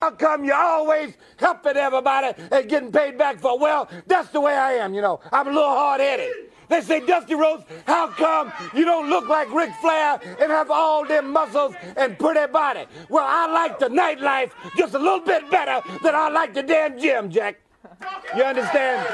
[0.00, 3.58] How come you're always helping everybody and getting paid back for?
[3.58, 5.18] Well, that's the way I am, you know.
[5.32, 6.30] I'm a little hard headed.
[6.68, 11.04] They say, Dusty Rhodes, how come you don't look like Ric Flair and have all
[11.04, 12.84] them muscles and pretty body?
[13.08, 16.96] Well, I like the nightlife just a little bit better than I like the damn
[17.00, 17.58] gym, Jack.
[18.36, 19.04] You understand?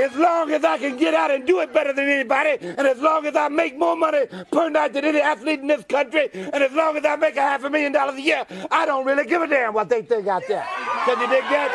[0.00, 2.98] As long as I can get out and do it better than anybody, and as
[2.98, 6.62] long as I make more money per night than any athlete in this country, and
[6.62, 9.26] as long as I make a half a million dollars a year, I don't really
[9.26, 10.66] give a damn what they think out there.
[11.04, 11.70] Can you dig that?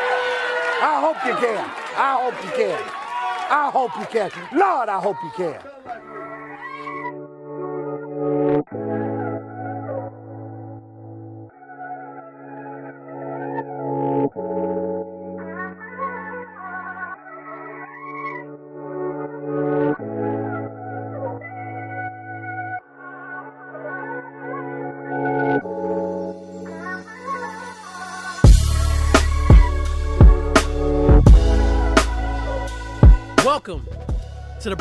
[0.81, 1.69] I hope you can.
[1.97, 3.07] I hope you can.
[3.49, 4.57] I hope you can.
[4.57, 6.06] Lord, I hope you can.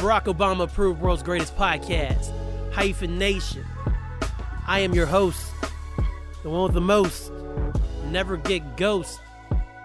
[0.07, 2.33] Barack Obama approved world's greatest podcast,
[2.73, 3.65] Hyphen Nation.
[4.65, 5.53] I am your host,
[6.45, 7.33] the one with the most.
[8.05, 9.19] Never get ghost.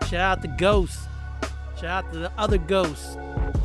[0.04, 1.00] Shout out to Ghost.
[1.76, 3.18] Shout out to the other ghosts.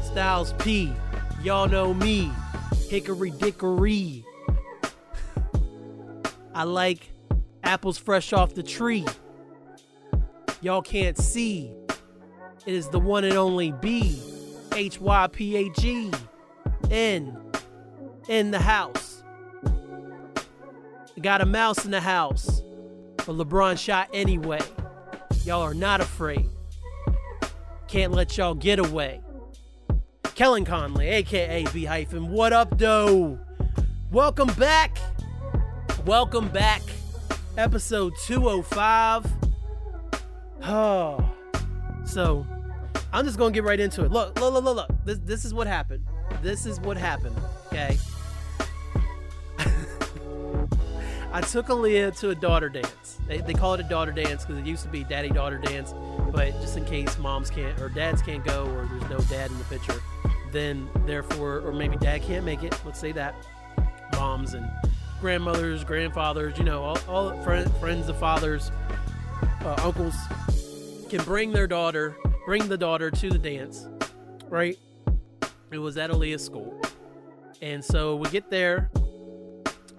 [0.02, 0.94] Styles P.
[1.42, 2.32] Y'all know me.
[2.88, 4.24] Hickory Dickory.
[6.54, 7.12] I like
[7.64, 9.04] apples fresh off the tree.
[10.62, 11.70] Y'all can't see.
[12.64, 14.22] It is the one and only B.
[14.72, 16.10] H Y P A G
[16.91, 17.37] in
[18.29, 19.23] in the house.
[21.20, 22.62] Got a mouse in the house,
[23.17, 24.61] but LeBron shot anyway.
[25.45, 26.48] Y'all are not afraid.
[27.89, 29.20] Can't let y'all get away.
[30.34, 32.31] Kellen Conley, aka B hyphen.
[32.31, 33.39] What up, though?
[34.11, 34.98] Welcome back.
[36.05, 36.83] Welcome back.
[37.57, 39.27] Episode 205.
[40.62, 41.33] Oh.
[42.05, 42.47] So
[43.12, 44.11] I'm just gonna get right into it.
[44.11, 44.91] Look, look, look, look, look.
[45.05, 46.06] This this is what happened.
[46.42, 47.36] This is what happened.
[47.68, 47.98] Okay.
[51.33, 53.18] I took Aaliyah to a daughter dance.
[53.27, 55.95] They, they call it a daughter dance because it used to be daddy daughter dance,
[56.33, 59.58] but just in case moms can't or dads can't go or there's no dad in
[59.58, 60.01] the picture,
[60.52, 62.78] then therefore or maybe dad can't make it.
[62.84, 63.34] Let's say that
[64.14, 64.70] moms and
[65.20, 68.70] grandmothers, grandfathers, you know, all, all friend, friends of fathers,
[69.63, 70.14] uh, uncles
[71.08, 73.89] can bring their daughter bring the daughter to the dance,
[74.48, 74.79] right?
[75.70, 76.80] It was at Aaliyah's school.
[77.61, 78.90] And so we get there,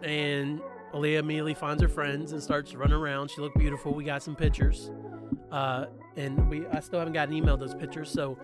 [0.02, 0.62] and
[0.94, 3.30] Aaliyah immediately finds her friends and starts running around.
[3.30, 3.94] She looked beautiful.
[3.94, 4.90] We got some pictures.
[5.52, 5.86] Uh,
[6.16, 8.38] and we I still haven't got an email those pictures, so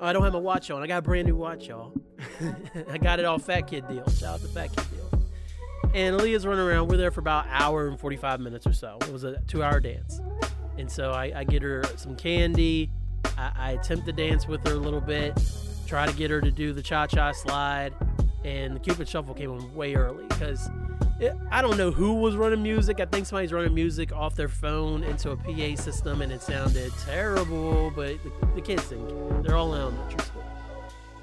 [0.00, 0.82] I don't have my watch on.
[0.82, 1.92] I got a brand new watch, y'all.
[2.90, 4.08] I got it all Fat Kid deal.
[4.10, 5.22] Shout out to Fat Kid deal.
[5.94, 6.88] And Aaliyah's running around.
[6.88, 8.98] We're there for about an hour and 45 minutes or so.
[9.02, 10.20] It was a two hour dance.
[10.78, 12.90] And so I, I get her some candy,
[13.38, 15.38] I, I attempt to dance with her a little bit,
[15.86, 17.92] try to get her to do the cha cha slide,
[18.44, 20.68] and the Cupid Shuffle came on way early because
[21.50, 23.00] I don't know who was running music.
[23.00, 26.92] I think somebody's running music off their phone into a PA system, and it sounded
[27.04, 27.90] terrible.
[27.96, 29.42] But the, the kids didn't care.
[29.42, 30.44] They're all in elementary school.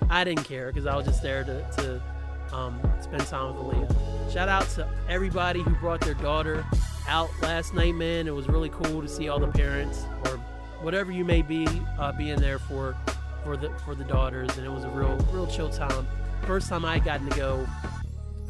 [0.10, 4.34] I didn't care because I was just there to, to um, spend time with Aaliyah.
[4.34, 6.66] Shout out to everybody who brought their daughter
[7.08, 8.28] out last night, man.
[8.28, 10.40] It was really cool to see all the parents or
[10.84, 11.66] whatever you may be
[11.98, 12.96] uh, being there for
[13.44, 16.06] for the for the daughters, and it was a real real chill time.
[16.46, 17.66] First time I gotten to go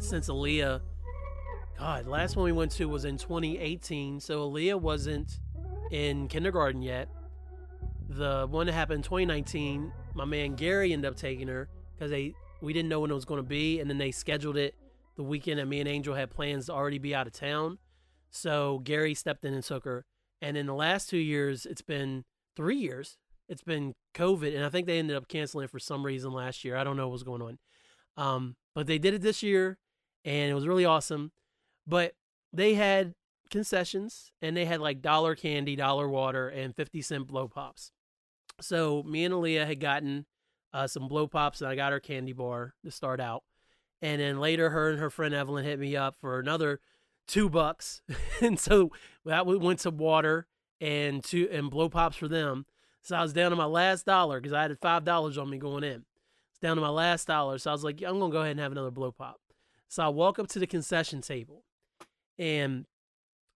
[0.00, 0.80] since Aaliyah.
[1.78, 5.40] God, last one we went to was in 2018, so Aaliyah wasn't
[5.90, 7.08] in kindergarten yet.
[8.08, 12.34] The one that happened in 2019, my man Gary ended up taking her because they
[12.60, 14.74] we didn't know when it was going to be, and then they scheduled it
[15.16, 17.78] the weekend that me and Angel had plans to already be out of town.
[18.30, 20.04] So Gary stepped in and took her.
[20.44, 23.16] And in the last two years, it's been three years.
[23.48, 26.66] It's been COVID, and I think they ended up canceling it for some reason last
[26.66, 26.76] year.
[26.76, 27.58] I don't know what's going on.
[28.18, 29.78] Um, but they did it this year,
[30.22, 31.32] and it was really awesome.
[31.86, 32.12] But
[32.52, 33.14] they had
[33.50, 37.90] concessions, and they had like dollar candy, dollar water, and 50 cent blow pops.
[38.60, 40.26] So me and Aaliyah had gotten
[40.74, 43.44] uh, some blow pops, and I got her candy bar to start out.
[44.02, 46.80] And then later, her and her friend Evelyn hit me up for another
[47.26, 48.02] two bucks,
[48.40, 48.90] and so
[49.24, 50.46] that went to water
[50.80, 52.66] and two and blow pops for them.
[53.02, 55.58] So I was down to my last dollar because I had five dollars on me
[55.58, 56.04] going in.
[56.50, 58.60] It's down to my last dollar, so I was like, I'm gonna go ahead and
[58.60, 59.40] have another blow pop.
[59.88, 61.64] So I walk up to the concession table,
[62.38, 62.86] and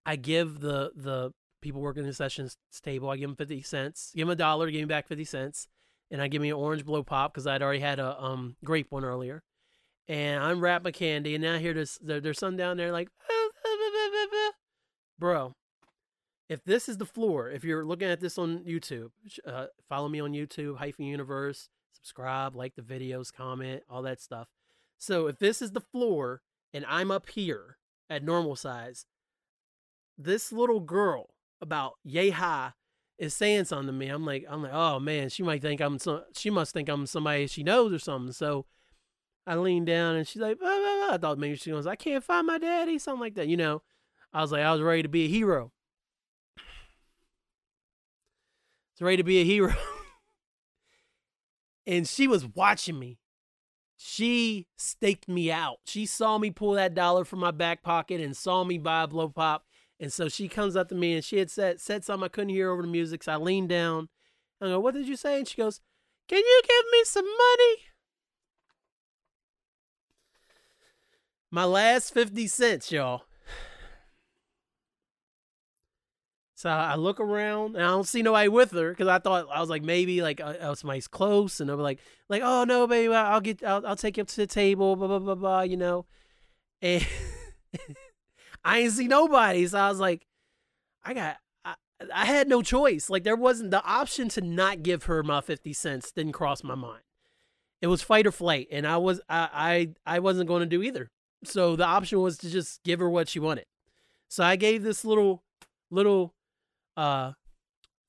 [0.07, 2.49] I give the the people working the concession
[2.83, 5.69] table, I give them fifty cents, give them a dollar, give me back fifty cents,
[6.11, 8.87] and I give me an orange blow pop because I'd already had a um grape
[8.91, 9.43] one earlier,
[10.07, 13.09] and I'm wrapping my candy, and now I hear this there's some down there like.
[13.31, 13.38] Oh,
[15.19, 15.55] bro,
[16.49, 19.11] if this is the floor, if you're looking at this on YouTube,
[19.47, 24.49] uh, follow me on YouTube, hyphen universe, subscribe, like the videos, comment, all that stuff.
[24.99, 26.41] So if this is the floor
[26.73, 27.77] and I'm up here
[28.09, 29.07] at normal size,
[30.17, 31.31] this little girl
[31.61, 32.73] about yay high
[33.19, 34.09] is saying something to me.
[34.09, 37.07] I'm like, I'm like, oh man, she might think I'm some, she must think I'm
[37.07, 38.33] somebody she knows or something.
[38.33, 38.67] So
[39.47, 41.15] I lean down and she's like, blah, blah, blah.
[41.15, 43.49] I thought maybe she goes, I can't find my daddy, something like that.
[43.49, 43.83] You know,
[44.33, 45.73] I was like, I was ready to be a hero.
[46.59, 46.63] I
[48.95, 49.75] was ready to be a hero.
[51.87, 53.19] and she was watching me.
[53.97, 55.79] She staked me out.
[55.87, 59.09] She saw me pull that dollar from my back pocket and saw me buy a
[59.09, 59.65] blow pop.
[59.99, 62.51] And so she comes up to me and she had said said something I couldn't
[62.51, 63.25] hear over the music.
[63.25, 64.09] So I leaned down.
[64.61, 65.39] I go, What did you say?
[65.39, 65.81] And she goes,
[66.29, 67.77] Can you give me some money?
[71.51, 73.23] My last 50 cents, y'all.
[76.59, 79.61] So I look around and I don't see nobody with her because I thought I
[79.61, 83.15] was like maybe like uh, oh, somebody's close and be like like oh no baby
[83.15, 85.77] I'll get I'll, I'll take you up to the table blah blah blah blah you
[85.77, 86.07] know?
[86.83, 87.07] And
[88.65, 90.27] I ain't see nobody so I was like
[91.05, 91.75] I got I,
[92.13, 93.09] I had no choice.
[93.09, 96.75] Like there wasn't the option to not give her my fifty cents didn't cross my
[96.75, 97.05] mind.
[97.81, 100.83] It was fight or flight and I was I I, I wasn't going to do
[100.83, 101.13] either.
[101.45, 103.67] So the option was to just give her what she wanted.
[104.27, 105.45] So I gave this little
[105.89, 106.35] little
[106.99, 107.33] uh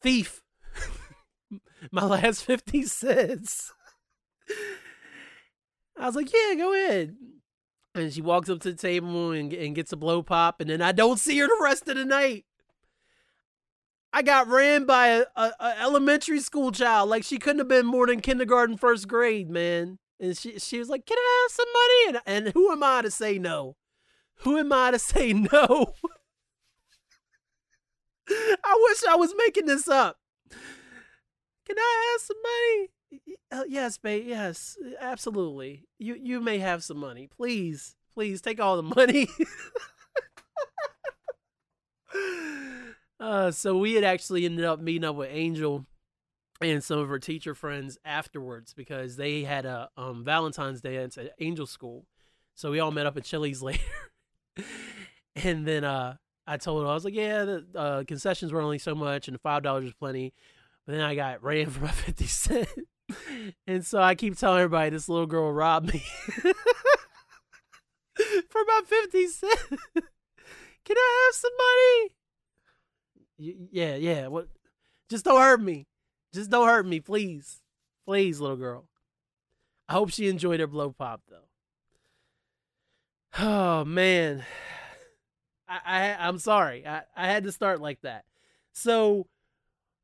[0.01, 0.41] thief.
[1.91, 3.71] My last 50 cents.
[5.97, 7.15] I was like yeah go ahead.
[7.95, 10.81] And she walks up to the table and, and gets a blow pop and then
[10.81, 12.45] i don't see her the rest of the night.
[14.11, 17.09] I got ran by a, a, a elementary school child.
[17.09, 19.99] Like she couldn't have been more than kindergarten first grade man.
[20.19, 22.21] And she she was like can i have some money?
[22.25, 23.75] And, and who am i to say no?
[24.39, 25.93] Who am i to say no
[28.63, 30.17] I wish I was making this up.
[30.51, 32.89] Can I have some money?
[33.51, 34.25] Uh, yes, babe.
[34.27, 35.85] Yes, absolutely.
[35.97, 37.27] You you may have some money.
[37.35, 39.27] Please, please take all the money.
[43.19, 45.85] uh, so we had actually ended up meeting up with Angel
[46.61, 51.15] and some of her teacher friends afterwards because they had a um, Valentine's Day at
[51.39, 52.05] Angel School.
[52.55, 53.81] So we all met up at Chili's later.
[55.35, 56.17] and then uh
[56.51, 59.39] I told her I was like, yeah, the uh, concessions were only so much, and
[59.39, 60.33] five dollars was plenty.
[60.85, 62.67] But then I got ran for my fifty cent,
[63.67, 66.03] and so I keep telling everybody this little girl robbed me
[68.49, 69.59] for my fifty cent.
[70.85, 72.15] Can I have some money?
[73.37, 74.27] Y- yeah, yeah.
[74.27, 74.47] What?
[75.09, 75.85] Just don't hurt me.
[76.33, 77.61] Just don't hurt me, please,
[78.07, 78.87] please, little girl.
[79.87, 81.35] I hope she enjoyed her blow pop though.
[83.37, 84.43] Oh man.
[85.69, 86.85] I, I I'm sorry.
[86.85, 88.25] I, I had to start like that.
[88.73, 89.27] So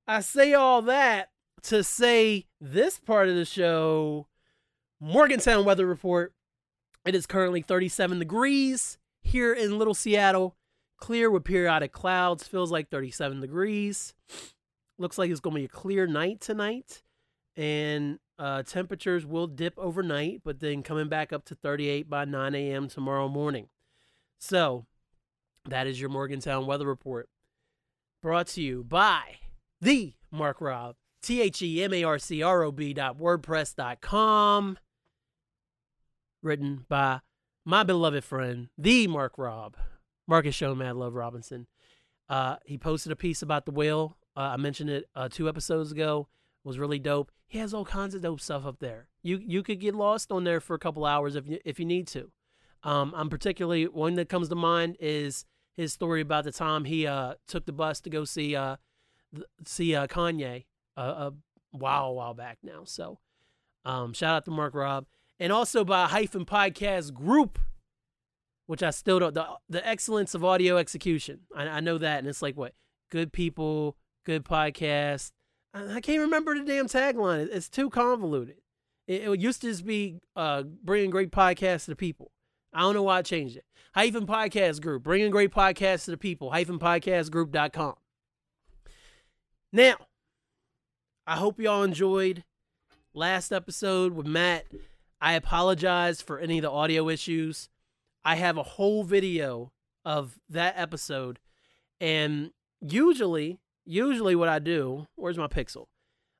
[0.07, 1.29] I say all that
[1.63, 4.27] to say this part of the show,
[4.99, 6.33] Morgantown weather report.
[7.05, 10.55] It is currently 37 degrees here in Little Seattle.
[10.97, 12.47] Clear with periodic clouds.
[12.47, 14.13] Feels like 37 degrees.
[14.97, 17.03] Looks like it's going to be a clear night tonight.
[17.57, 22.55] And uh, temperatures will dip overnight, but then coming back up to 38 by 9
[22.55, 22.87] a.m.
[22.87, 23.67] tomorrow morning.
[24.39, 24.85] So
[25.69, 27.29] that is your Morgantown weather report.
[28.21, 29.21] Brought to you by
[29.81, 33.75] the Mark Rob, T H E M A R C R O B dot WordPress
[33.75, 34.77] dot com.
[36.41, 37.21] Written by
[37.63, 39.75] my beloved friend, the Mark Rob,
[40.27, 41.67] Mark Marcus Show Mad Love Robinson.
[42.29, 44.17] Uh, he posted a piece about the whale.
[44.35, 46.27] Uh, I mentioned it uh, two episodes ago.
[46.63, 47.31] It was really dope.
[47.47, 49.07] He has all kinds of dope stuff up there.
[49.21, 51.85] You you could get lost on there for a couple hours if you if you
[51.85, 52.31] need to.
[52.83, 55.45] Um, I'm particularly one that comes to mind is
[55.75, 58.77] his story about the time he uh, took the bus to go see uh,
[59.65, 60.65] see uh, Kanye
[60.97, 61.33] uh, a
[61.71, 62.83] while a while back now.
[62.85, 63.19] So
[63.83, 65.05] um, shout out to Mark Rob,
[65.39, 67.59] and also by Hyphen Podcast Group,
[68.65, 71.41] which I still don't the the excellence of audio execution.
[71.55, 72.73] I, I know that, and it's like what
[73.11, 75.31] good people, good podcast.
[75.73, 77.49] I, I can't remember the damn tagline.
[77.51, 78.57] It's too convoluted.
[79.07, 82.31] It, it used to just be uh, bringing great podcasts to people.
[82.75, 83.63] I don't know why I changed it.
[83.93, 86.51] Hyphen Podcast Group, bringing great podcasts to the people.
[86.51, 87.95] Hyphenpodcastgroup.com.
[89.71, 89.95] Now,
[91.25, 92.43] I hope y'all enjoyed
[93.13, 94.65] last episode with Matt.
[95.21, 97.69] I apologize for any of the audio issues.
[98.25, 99.71] I have a whole video
[100.03, 101.39] of that episode,
[102.01, 102.51] and
[102.81, 105.85] usually, usually what I do, where's my Pixel?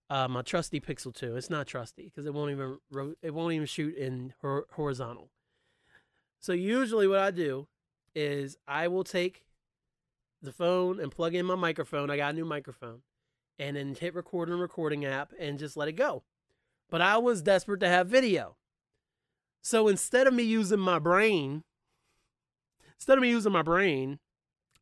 [0.10, 1.36] Uh, my trusty Pixel 2.
[1.36, 2.78] It's not trusty because it won't even
[3.22, 5.32] it won't even shoot in horizontal.
[6.46, 7.68] So usually what I do
[8.14, 9.46] is I will take
[10.44, 12.12] the phone and plug in my microphone.
[12.12, 13.02] I got a new microphone,
[13.58, 16.22] and then hit record in recording app and just let it go.
[16.88, 18.58] But I was desperate to have video.
[19.64, 21.64] So instead of me using my brain,
[22.96, 24.20] instead of me using my brain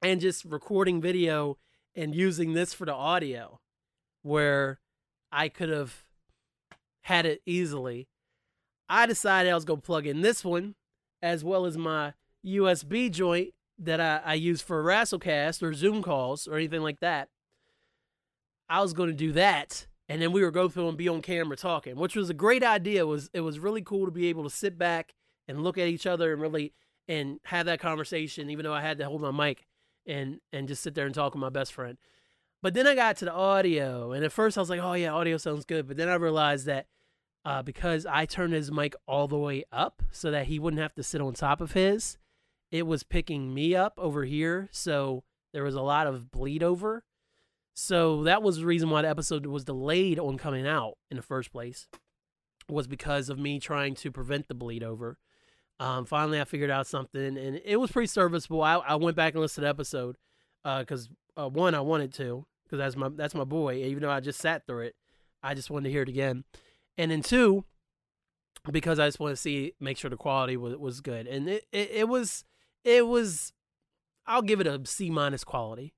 [0.02, 1.58] and just recording video
[1.96, 3.62] and using this for the audio,
[4.22, 4.82] where
[5.32, 6.04] I could have
[7.04, 8.10] had it easily,
[8.90, 10.76] I decided I was going to plug in this one
[11.24, 12.14] as well as my
[12.46, 17.30] USB joint that I, I use for Rasslecast or Zoom calls or anything like that.
[18.70, 21.22] I was going to do that, and then we were go through and be on
[21.22, 23.02] camera talking, which was a great idea.
[23.02, 25.14] It was it was really cool to be able to sit back
[25.48, 26.74] and look at each other and really
[27.08, 29.66] and have that conversation, even though I had to hold my mic
[30.06, 31.98] and and just sit there and talk with my best friend.
[32.62, 35.14] But then I got to the audio, and at first I was like, "Oh yeah,
[35.14, 36.88] audio sounds good," but then I realized that
[37.46, 40.96] uh, because I turned his mic all the way up so that he wouldn't have
[40.96, 42.18] to sit on top of his,
[42.72, 44.70] it was picking me up over here.
[44.72, 45.24] So
[45.54, 47.04] there was a lot of bleed over.
[47.76, 51.24] So that was the reason why the episode was delayed on coming out in the
[51.24, 51.88] first place,
[52.70, 55.18] was because of me trying to prevent the bleed over.
[55.80, 58.62] Um, finally, I figured out something, and it was pretty serviceable.
[58.62, 60.18] I, I went back and listened to the episode
[60.64, 63.78] because uh, uh, one, I wanted to because that's my that's my boy.
[63.78, 64.96] Even though I just sat through it,
[65.42, 66.44] I just wanted to hear it again
[66.98, 67.66] and then two,
[68.72, 71.66] because I just want to see make sure the quality was was good, and it,
[71.72, 72.44] it, it was
[72.84, 73.54] it was
[74.26, 75.94] I'll give it a C minus quality,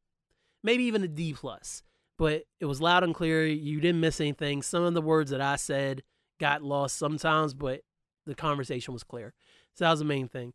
[0.63, 1.83] maybe even a D plus.
[2.17, 3.45] But it was loud and clear.
[3.45, 4.61] You didn't miss anything.
[4.61, 6.01] Some of the words that I said
[6.39, 7.81] got lost sometimes, but
[8.25, 9.33] the conversation was clear.
[9.73, 10.53] So that was the main thing.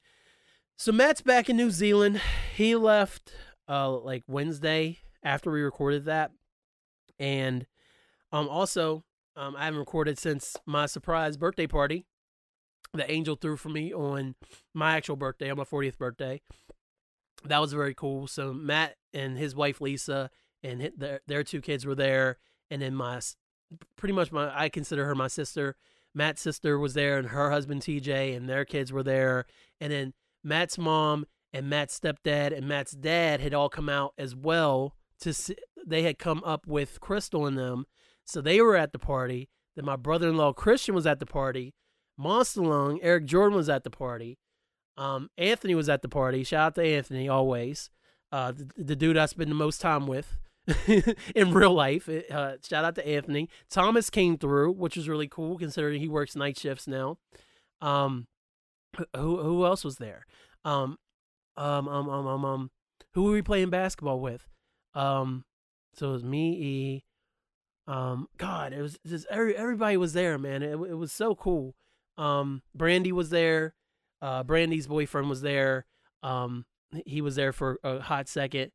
[0.78, 2.20] So Matt's back in New Zealand.
[2.56, 3.32] He left
[3.68, 6.30] uh like Wednesday after we recorded that,
[7.18, 7.66] and
[8.32, 9.04] um also
[9.36, 12.06] um, I haven't recorded since my surprise birthday party
[12.94, 14.34] that Angel threw for me on
[14.74, 16.40] my actual birthday, on my 40th birthday.
[17.44, 18.26] That was very cool.
[18.26, 20.30] So Matt and his wife Lisa
[20.62, 22.36] and their their two kids were there,
[22.70, 23.20] and then my
[23.96, 25.76] pretty much my I consider her my sister.
[26.12, 29.46] Matt's sister was there, and her husband TJ and their kids were there,
[29.80, 30.12] and then
[30.44, 35.32] Matt's mom and Matt's stepdad and Matt's dad had all come out as well to
[35.32, 35.56] see,
[35.86, 37.86] they had come up with Crystal and them
[38.30, 39.48] so they were at the party.
[39.76, 41.74] Then my brother-in-law Christian was at the party.
[42.16, 44.38] Monster Lung, Eric Jordan was at the party.
[44.96, 46.44] Um, Anthony was at the party.
[46.44, 47.90] Shout out to Anthony always.
[48.32, 50.36] Uh, the, the dude I spend the most time with
[51.34, 52.08] in real life.
[52.08, 53.48] Uh, shout out to Anthony.
[53.70, 57.18] Thomas came through, which was really cool considering he works night shifts now.
[57.80, 58.26] Um,
[59.16, 60.26] who who else was there?
[60.64, 60.98] Um,
[61.56, 62.70] um, um, um, um, um
[63.14, 64.46] who were we playing basketball with?
[64.94, 65.44] Um,
[65.94, 67.04] so it was me, E,
[67.90, 70.62] um god it was just every, everybody was there man.
[70.62, 71.74] It, it was so cool.
[72.16, 73.74] Um brandy was there.
[74.22, 75.86] Uh brandy's boyfriend was there.
[76.22, 76.66] Um
[77.04, 78.70] he was there for a hot second.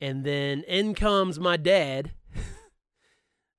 [0.00, 2.12] And then in comes my dad.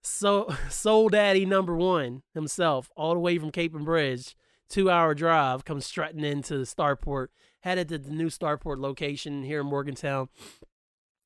[0.06, 4.36] So soul daddy number one himself all the way from Capon Bridge
[4.70, 7.28] two hour drive comes strutting into the starport
[7.62, 10.28] headed to the new starport location here in morgantown.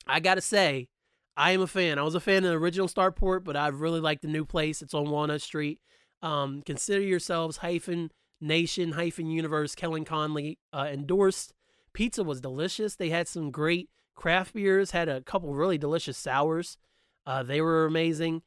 [0.06, 0.90] I gotta say
[1.38, 2.00] I am a fan.
[2.00, 4.82] I was a fan of the original Starport, but I really like the new place.
[4.82, 5.80] It's on Walnut Street.
[6.24, 9.76] Um, consider yourselves hyphen nation hyphen universe.
[9.76, 11.54] Kellen Conley uh, endorsed.
[11.94, 12.96] Pizza was delicious.
[12.96, 14.92] They had some great craft beers.
[14.92, 16.78] Had a couple really delicious sours.
[17.26, 18.42] Uh, they were amazing.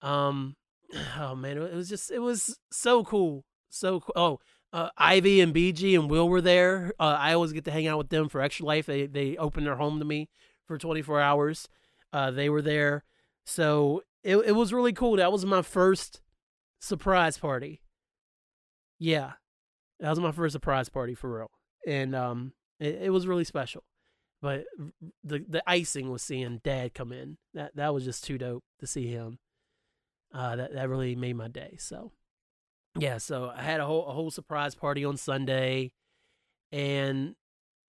[0.00, 0.54] Um,
[1.18, 4.12] oh man, it was just it was so cool, so cool.
[4.14, 4.40] Oh,
[4.72, 6.92] uh, Ivy and BG and Will were there.
[7.00, 8.86] Uh, I always get to hang out with them for Extra Life.
[8.86, 10.28] They they opened their home to me
[10.66, 11.68] for 24 hours.
[12.12, 13.04] Uh, they were there,
[13.46, 15.16] so it it was really cool.
[15.16, 16.20] That was my first
[16.80, 17.80] surprise party.
[18.98, 19.32] Yeah,
[20.00, 21.50] that was my first surprise party for real,
[21.86, 23.82] and um, it, it was really special.
[24.42, 24.64] But
[25.22, 27.38] the the icing was seeing Dad come in.
[27.54, 29.38] That that was just too dope to see him.
[30.34, 31.76] Uh, that that really made my day.
[31.78, 32.12] So,
[32.98, 33.18] yeah.
[33.18, 35.92] So I had a whole a whole surprise party on Sunday,
[36.72, 37.36] and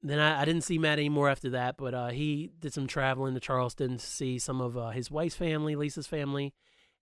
[0.09, 3.33] then I, I, didn't see Matt anymore after that, but uh, he did some traveling
[3.33, 6.53] to Charleston to see some of uh, his wife's family, Lisa's family,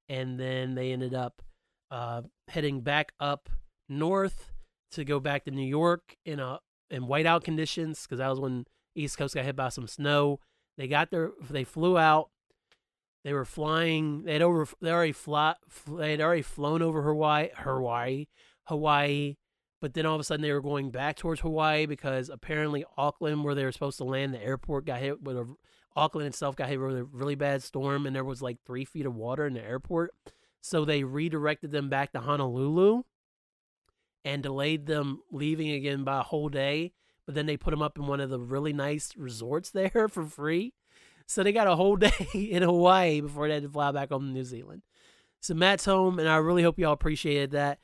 [0.08, 1.42] and then they ended up
[1.90, 3.50] uh, heading back up
[3.90, 4.52] north
[4.92, 6.60] to go back to New York in a
[6.92, 8.66] in whiteout conditions because that was when
[8.96, 10.40] East Coast got hit by some snow.
[10.78, 12.30] They got there, they flew out.
[13.24, 14.24] They were flying.
[14.24, 14.68] They had over.
[14.82, 15.54] They already fly.
[15.88, 18.26] They had already flown over Hawaii, Hawaii,
[18.64, 19.36] Hawaii
[19.82, 23.44] but then all of a sudden they were going back towards Hawaii because apparently Auckland,
[23.44, 25.56] where they were supposed to land, the airport got hit with a
[25.96, 29.06] Auckland itself got hit with a really bad storm, and there was like three feet
[29.06, 30.14] of water in the airport.
[30.62, 33.02] So they redirected them back to Honolulu
[34.24, 36.94] and delayed them leaving again by a whole day.
[37.26, 40.26] but then they put them up in one of the really nice resorts there for
[40.26, 40.74] free.
[41.26, 44.28] So they got a whole day in Hawaii before they had to fly back home
[44.28, 44.84] to New Zealand.
[45.42, 47.80] So Matt's home, and I really hope y'all appreciated that.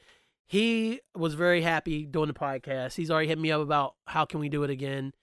[0.47, 2.95] He was very happy doing the podcast.
[2.95, 5.13] He's already hit me up about how can we do it again.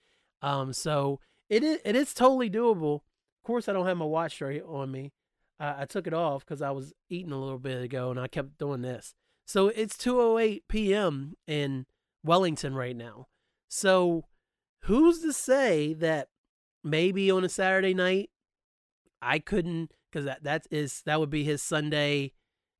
[0.41, 2.95] Um, so it is it is totally doable.
[2.95, 5.11] Of course, I don't have my watch right on me.
[5.59, 8.27] I, I took it off because I was eating a little bit ago, and I
[8.27, 9.15] kept doing this.
[9.45, 11.33] So it's 2:08 p.m.
[11.47, 11.85] in
[12.23, 13.27] Wellington right now.
[13.67, 14.25] So
[14.83, 16.29] who's to say that
[16.83, 18.29] maybe on a Saturday night
[19.21, 22.31] I couldn't because that that is that would be his Sunday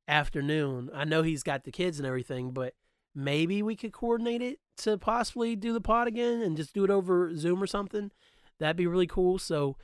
[0.08, 0.90] afternoon.
[0.94, 2.74] I know he's got the kids and everything, but
[3.14, 6.90] maybe we could coordinate it to possibly do the pod again and just do it
[6.90, 8.10] over Zoom or something.
[8.58, 9.38] That'd be really cool.
[9.38, 9.76] So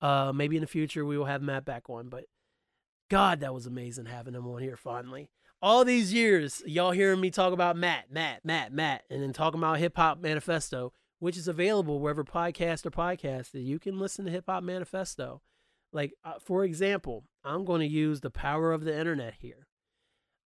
[0.00, 2.08] uh, maybe in the future we will have Matt back on.
[2.08, 2.24] But
[3.10, 5.30] God, that was amazing having him on here finally.
[5.60, 9.58] All these years, y'all hearing me talk about Matt, Matt, Matt, Matt, and then talking
[9.58, 13.64] about Hip Hop Manifesto, which is available wherever podcast or podcasted.
[13.64, 15.42] You can listen to Hip Hop Manifesto.
[15.92, 19.66] Like, uh, for example, I'm going to use the power of the internet here.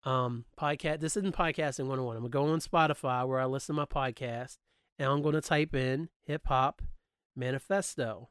[0.04, 1.00] Um, podcast.
[1.00, 2.16] This isn't podcasting 101.
[2.16, 4.56] I'm going to go on Spotify where I listen to my podcast,
[4.98, 6.82] and I'm going to type in Hip Hop
[7.36, 8.30] Manifesto.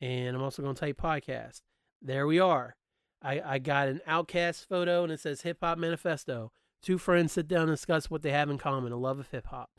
[0.00, 1.62] And I'm also going to type podcast.
[2.02, 2.76] There we are.
[3.22, 6.52] I, I got an OutKast photo and it says Hip Hop Manifesto.
[6.82, 9.46] Two friends sit down and discuss what they have in common a love of hip
[9.46, 9.70] hop.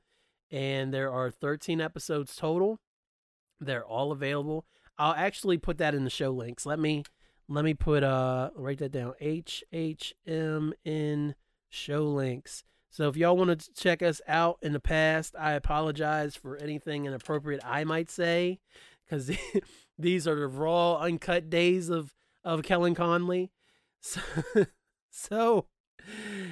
[0.51, 2.79] And there are 13 episodes total.
[3.60, 4.65] They're all available.
[4.98, 6.65] I'll actually put that in the show links.
[6.65, 7.03] Let me
[7.49, 9.13] let me put uh write that down.
[9.21, 10.73] HHMN
[11.69, 12.63] show links.
[12.89, 17.05] So if y'all want to check us out in the past, I apologize for anything
[17.05, 18.59] inappropriate I might say,
[19.05, 19.31] because
[19.99, 22.13] these are the raw, uncut days of
[22.43, 23.51] of Kellen Conley.
[23.99, 24.21] So,
[25.09, 25.65] so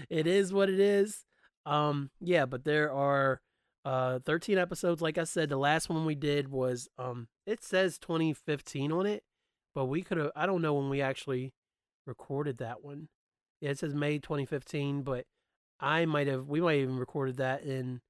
[0.09, 1.25] it is what it is.
[1.65, 3.39] Um, yeah, but there are
[3.85, 5.01] uh 13 episodes.
[5.01, 9.23] Like I said, the last one we did was um it says 2015 on it,
[9.75, 11.53] but we could have I don't know when we actually
[12.07, 13.09] recorded that one.
[13.61, 15.25] Yeah, it says May 2015, but
[15.79, 18.01] I might have we might have even recorded that in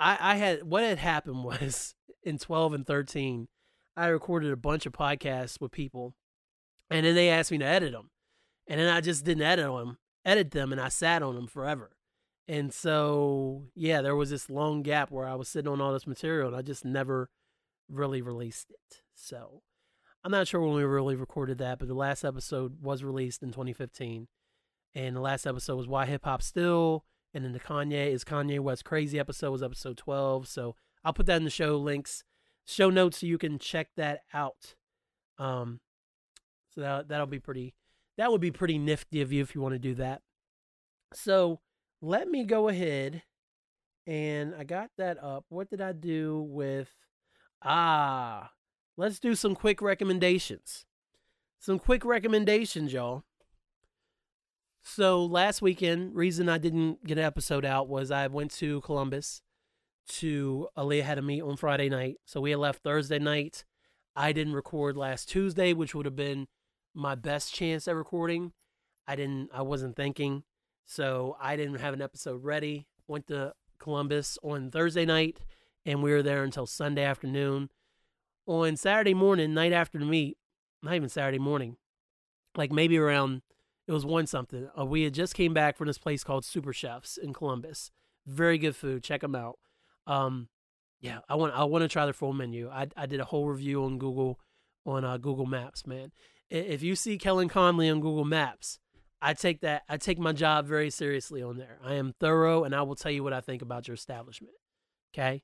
[0.00, 3.48] I I had what had happened was in 12 and 13
[3.96, 6.14] I recorded a bunch of podcasts with people
[6.90, 8.10] and then they asked me to edit them.
[8.68, 11.90] And then I just didn't edit them, edit them and I sat on them forever.
[12.48, 16.06] And so, yeah, there was this long gap where I was sitting on all this
[16.06, 17.30] material and I just never
[17.88, 19.02] really released it.
[19.14, 19.62] So,
[20.24, 23.48] I'm not sure when we really recorded that, but the last episode was released in
[23.48, 24.28] 2015.
[24.94, 27.04] And the last episode was Why Hip Hop Still.
[27.34, 30.46] And then the Kanye is Kanye West Crazy episode was episode 12.
[30.46, 32.22] So I'll put that in the show links,
[32.64, 34.76] show notes so you can check that out.
[35.38, 35.80] Um,
[36.74, 37.74] so that, that'll be pretty,
[38.16, 40.22] that would be pretty nifty of you if you want to do that.
[41.14, 41.60] So
[42.00, 43.22] let me go ahead
[44.06, 45.46] and I got that up.
[45.48, 46.90] What did I do with,
[47.64, 48.50] ah,
[49.02, 50.86] let's do some quick recommendations.
[51.58, 53.24] Some quick recommendations, y'all.
[54.80, 59.42] So last weekend, reason I didn't get an episode out was I went to Columbus
[60.08, 62.18] to Aaliyah had a meet on Friday night.
[62.26, 63.64] So we had left Thursday night.
[64.14, 66.46] I didn't record last Tuesday, which would have been
[66.94, 68.52] my best chance at recording.
[69.08, 70.44] I didn't I wasn't thinking.
[70.86, 72.86] So I didn't have an episode ready.
[73.08, 75.40] Went to Columbus on Thursday night
[75.84, 77.68] and we were there until Sunday afternoon.
[78.46, 80.36] On Saturday morning, night after the meet,
[80.82, 81.76] not even Saturday morning,
[82.56, 83.42] like maybe around
[83.86, 84.68] it was one something.
[84.78, 87.90] Uh, we had just came back from this place called Super Chefs in Columbus.
[88.26, 89.02] Very good food.
[89.02, 89.58] Check them out.
[90.06, 90.48] Um,
[91.00, 92.70] yeah, I want I want to try their full menu.
[92.70, 94.38] I I did a whole review on Google
[94.86, 96.12] on uh, Google Maps, man.
[96.48, 98.78] If you see Kellen Conley on Google Maps,
[99.20, 101.78] I take that I take my job very seriously on there.
[101.84, 104.54] I am thorough and I will tell you what I think about your establishment.
[105.14, 105.42] Okay?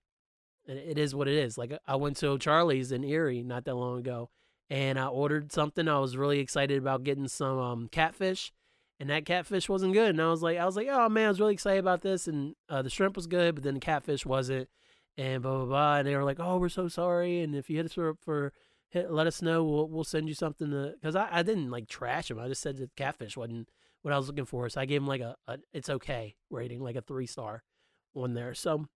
[0.77, 1.57] It is what it is.
[1.57, 4.31] Like I went to Charlie's in Erie not that long ago
[4.71, 5.89] and I ordered something.
[5.89, 8.53] I was really excited about getting some um, catfish,
[9.01, 10.11] and that catfish wasn't good.
[10.11, 12.29] And I was like, I was like, oh man, I was really excited about this,
[12.29, 14.69] and uh, the shrimp was good, but then the catfish wasn't,
[15.17, 15.97] and blah blah blah.
[15.99, 18.53] And they were like, oh, we're so sorry, and if you hit us for, for
[18.91, 20.95] hit, let us know, we'll we'll send you something to.
[21.01, 22.39] Because I, I didn't like trash them.
[22.39, 23.69] I just said the catfish wasn't
[24.03, 26.81] what I was looking for, so I gave them like a, a it's okay rating,
[26.81, 27.63] like a three star
[28.13, 28.55] one there.
[28.55, 28.87] So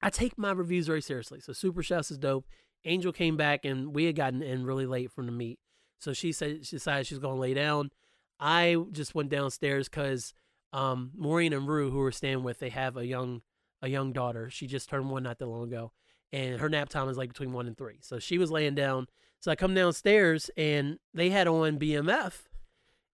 [0.00, 1.40] I take my reviews very seriously.
[1.40, 2.46] So Super Chefs is dope.
[2.84, 5.58] Angel came back and we had gotten in really late from the meet.
[5.98, 7.90] So she said she decided she was to lay down.
[8.38, 10.32] I just went downstairs because
[10.72, 13.42] um, Maureen and Rue, who we're staying with, they have a young
[13.82, 14.50] a young daughter.
[14.50, 15.92] She just turned one not that long ago,
[16.32, 17.98] and her nap time is like between one and three.
[18.00, 19.06] So she was laying down.
[19.40, 22.42] So I come downstairs and they had on BMF,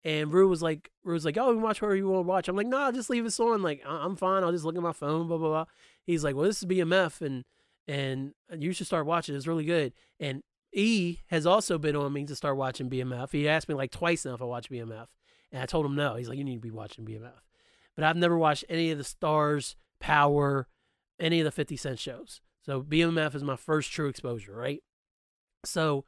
[0.05, 2.47] And Rue was like, Rue was like, oh, you watch whatever you want to watch.
[2.47, 3.61] I'm like, no, nah, just leave this on.
[3.61, 4.43] Like, I'm fine.
[4.43, 5.27] I'll just look at my phone.
[5.27, 5.65] Blah blah blah.
[6.05, 7.43] He's like, well, this is BMF, and
[7.87, 9.35] and you should start watching.
[9.35, 9.93] It's really good.
[10.19, 10.41] And
[10.73, 13.31] E has also been on me to start watching BMF.
[13.31, 15.07] He asked me like twice now if I watch BMF,
[15.51, 16.15] and I told him no.
[16.15, 17.41] He's like, you need to be watching BMF.
[17.95, 20.67] But I've never watched any of the Starz, Power,
[21.19, 22.41] any of the 50 Cent shows.
[22.65, 24.81] So BMF is my first true exposure, right?
[25.65, 26.05] So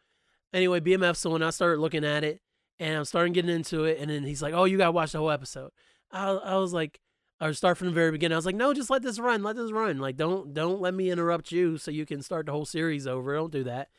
[0.53, 1.15] anyway, BMF.
[1.15, 2.41] So when I started looking at it,
[2.79, 5.19] and I'm starting getting into it, and then he's like, "Oh, you gotta watch the
[5.19, 5.71] whole episode."
[6.11, 6.99] I, I was like,
[7.41, 8.33] or start from the very beginning.
[8.33, 9.43] I was like, "No, just let this run.
[9.43, 9.99] Let this run.
[9.99, 13.35] Like, don't don't let me interrupt you so you can start the whole series over.
[13.35, 13.89] Don't do that."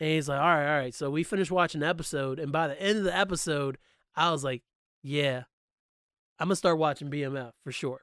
[0.00, 2.68] And he's like, "All right, all right." So we finished watching the episode, and by
[2.68, 3.78] the end of the episode,
[4.16, 4.62] I was like,
[5.02, 5.44] "Yeah,
[6.38, 8.02] I'm gonna start watching BMF for sure.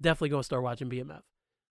[0.00, 1.22] Definitely gonna start watching BMF."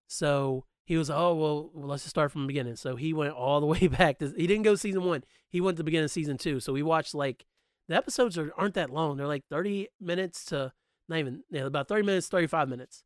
[0.08, 3.62] So he was, "Oh well, let's just start from the beginning." So he went all
[3.62, 4.20] the way back.
[4.20, 5.24] To, he didn't go season one.
[5.48, 6.60] He went to the beginning of season two.
[6.60, 7.46] So we watched like
[7.88, 9.18] the episodes are, aren't that long.
[9.18, 10.74] They're like 30 minutes to
[11.08, 13.04] not even yeah, about 30 minutes, 35 minutes.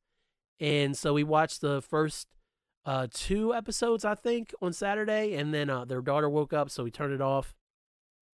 [0.60, 2.28] And so we watched the first
[2.86, 6.84] uh, two episodes, I think, on Saturday, and then uh, their daughter woke up, so
[6.84, 7.54] we turned it off.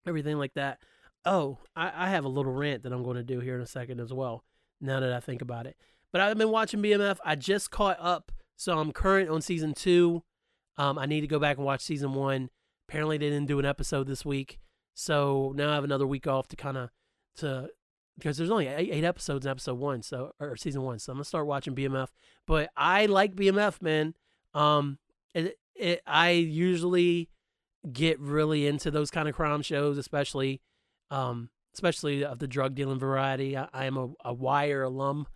[0.06, 0.78] Everything like that.
[1.24, 3.66] Oh, I, I have a little rant that I'm going to do here in a
[3.66, 4.44] second as well.
[4.80, 5.76] Now that I think about it,
[6.12, 7.16] but I've been watching BMF.
[7.24, 10.22] I just caught up, so I'm current on season two.
[10.76, 12.50] Um, I need to go back and watch season one.
[12.88, 14.58] Apparently, they didn't do an episode this week,
[14.92, 16.90] so now I have another week off to kind of
[17.36, 17.70] to
[18.16, 20.98] because there's only eight, eight, episodes in episode one, so or season one.
[20.98, 22.08] So I'm gonna start watching BMF.
[22.46, 24.14] But I like BMF, man.
[24.52, 24.98] Um,
[25.34, 27.28] it, it I usually
[27.92, 30.62] get really into those kind of crime shows, especially,
[31.10, 33.56] um, especially of the drug dealing variety.
[33.56, 35.26] I, I am a, a Wire alum,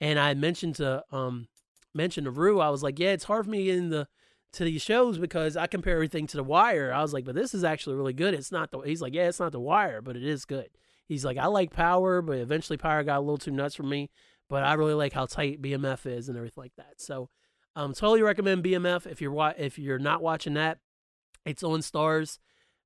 [0.00, 1.48] and I mentioned to um
[1.94, 4.08] mentioned to Rue, I was like, yeah, it's hard for me in the
[4.52, 6.92] to these shows because I compare everything to The Wire.
[6.92, 8.34] I was like, but this is actually really good.
[8.34, 8.80] It's not the.
[8.80, 10.68] He's like, yeah, it's not The Wire, but it is good.
[11.12, 14.10] He's like, I like Power, but eventually Power got a little too nuts for me.
[14.48, 16.94] But I really like how tight BMF is and everything like that.
[17.00, 17.28] So,
[17.76, 20.78] um, totally recommend BMF if you're wa- if you're not watching that.
[21.44, 22.38] It's on Starz.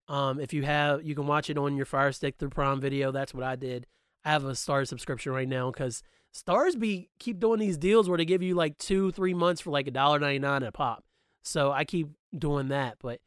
[0.09, 3.11] Um, if you have, you can watch it on your Fire Stick through Prime Video.
[3.11, 3.87] That's what I did.
[4.25, 6.03] I have a Starz subscription right now because
[6.35, 9.71] Starz be keep doing these deals where they give you like two, three months for
[9.71, 11.05] like a dollar ninety nine a pop.
[11.43, 12.97] So I keep doing that.
[13.01, 13.21] But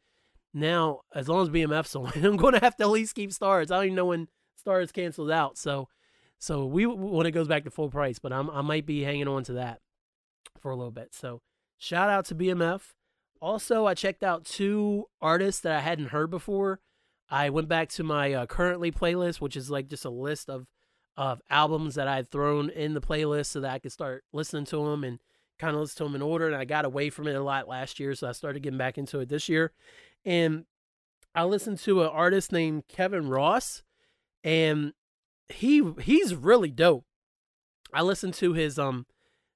[0.52, 3.70] now, as long as BMF's on, I'm going to have to at least keep Starz.
[3.70, 4.28] I don't even know when
[4.64, 5.58] Starz canceled out.
[5.58, 5.88] So,
[6.38, 8.18] so we when it goes back to full price.
[8.18, 9.80] But I'm I might be hanging on to that
[10.60, 11.14] for a little bit.
[11.14, 11.40] So
[11.78, 12.92] shout out to BMF.
[13.40, 16.80] Also, I checked out two artists that I hadn't heard before.
[17.30, 20.66] I went back to my uh, currently playlist, which is like just a list of
[21.16, 24.64] of albums that I had thrown in the playlist so that I could start listening
[24.66, 25.18] to them and
[25.58, 26.46] kind of listen to them in order.
[26.46, 28.96] And I got away from it a lot last year, so I started getting back
[28.96, 29.72] into it this year.
[30.24, 30.64] And
[31.34, 33.82] I listened to an artist named Kevin Ross,
[34.44, 34.92] and
[35.48, 37.04] he he's really dope.
[37.92, 39.06] I listened to his um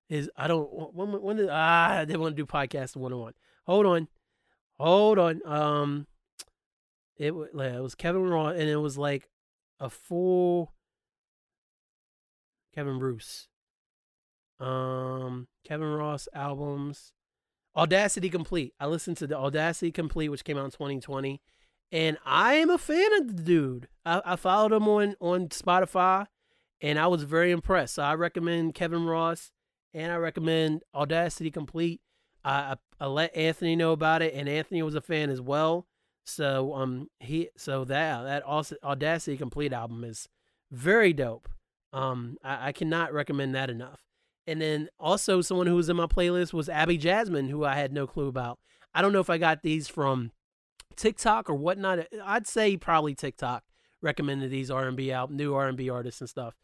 [0.09, 3.21] his I don't when when did ah I didn't want to do podcast one on
[3.21, 3.35] one.
[3.67, 4.09] Hold on,
[4.79, 5.41] hold on.
[5.47, 6.07] Um,
[7.17, 9.29] it, it was Kevin Ross, and it was like
[9.81, 10.75] a full
[12.75, 13.49] Kevin Bruce.
[14.61, 17.13] Um, Kevin Ross albums.
[17.77, 18.73] Audacity Complete.
[18.79, 21.41] I listened to the Audacity Complete, which came out in 2020,
[21.95, 23.89] and I am a fan of the dude.
[24.05, 26.27] I, I followed him on on Spotify,
[26.83, 27.95] and I was very impressed.
[27.95, 29.53] So I recommend Kevin Ross,
[29.95, 32.01] and I recommend Audacity Complete.
[32.45, 35.87] I, I, I let Anthony know about it, and Anthony was a fan as well.
[36.27, 38.45] So um he so that that
[38.83, 40.29] Audacity Complete album is
[40.73, 41.49] very dope.
[41.93, 44.01] Um I, I cannot recommend that enough.
[44.47, 47.93] And then also someone who was in my playlist was Abby Jasmine, who I had
[47.93, 48.59] no clue about.
[48.95, 50.33] I don't know if I got these from
[50.97, 52.07] TikTok or whatnot.
[52.25, 53.65] I'd say probably TikTok
[54.01, 56.55] recommended these R&B out new R&B artists and stuff.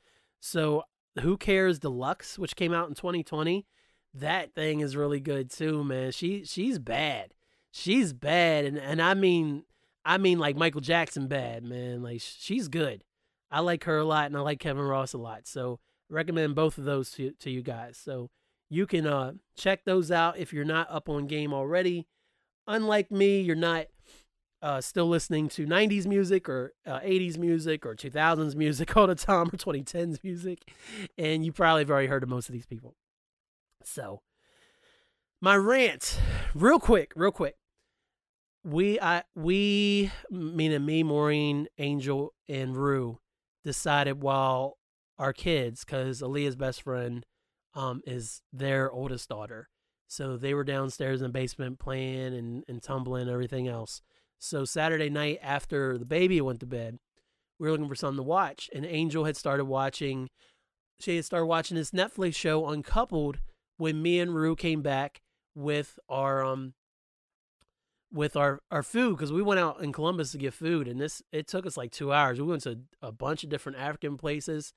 [0.41, 0.85] So
[1.21, 3.67] Who Cares Deluxe, which came out in 2020,
[4.15, 6.13] that thing is really good too, man.
[6.13, 7.35] She she's bad.
[7.71, 9.65] She's bad, and and I mean
[10.05, 12.03] I mean like Michael Jackson bad, man.
[12.03, 13.05] Like she's good.
[13.51, 15.47] I like her a lot, and I like Kevin Ross a lot.
[15.47, 17.97] So recommend both of those to, to you guys.
[17.97, 18.31] So
[18.69, 22.07] you can uh, check those out if you're not up on game already.
[22.67, 23.87] Unlike me, you're not
[24.63, 29.15] uh, still listening to 90s music or uh, 80s music or 2000s music all the
[29.15, 30.71] time or 2010s music.
[31.17, 32.95] And you probably have already heard of most of these people.
[33.83, 34.21] So,
[35.41, 36.19] my rant,
[36.55, 37.57] real quick, real quick.
[38.63, 43.19] We, I, we, meaning me, Maureen, Angel, and Rue,
[43.65, 44.77] decided while
[45.19, 47.25] our kids because Aaliyah's best friend
[47.75, 49.71] um, is their oldest daughter.
[50.09, 54.03] So they were downstairs in the basement playing and, and tumbling and everything else.
[54.41, 56.99] So Saturday night after the baby went to bed,
[57.59, 60.31] we were looking for something to watch, and Angel had started watching.
[60.99, 63.41] She had started watching this Netflix show, Uncoupled,
[63.77, 65.21] when me and Rue came back
[65.55, 66.73] with our um
[68.11, 71.23] with our our food because we went out in Columbus to get food, and this
[71.33, 72.41] it took us like two hours.
[72.41, 74.73] We went to a bunch of different African places.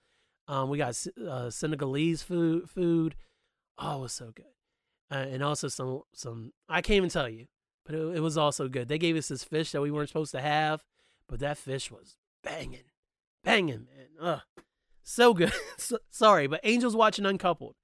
[0.50, 2.70] Um, we got uh, Senegalese food.
[2.70, 3.16] Food,
[3.78, 4.46] oh, it was so good,
[5.10, 6.52] uh, and also some some.
[6.68, 7.46] I can't even tell you,
[7.86, 8.88] but it, it was also good.
[8.88, 10.84] They gave us this fish that we weren't supposed to have,
[11.28, 12.92] but that fish was banging,
[13.44, 14.08] banging, man.
[14.22, 14.42] Ugh,
[15.04, 15.54] so good.
[15.78, 17.76] so, sorry, but Angels watching Uncoupled,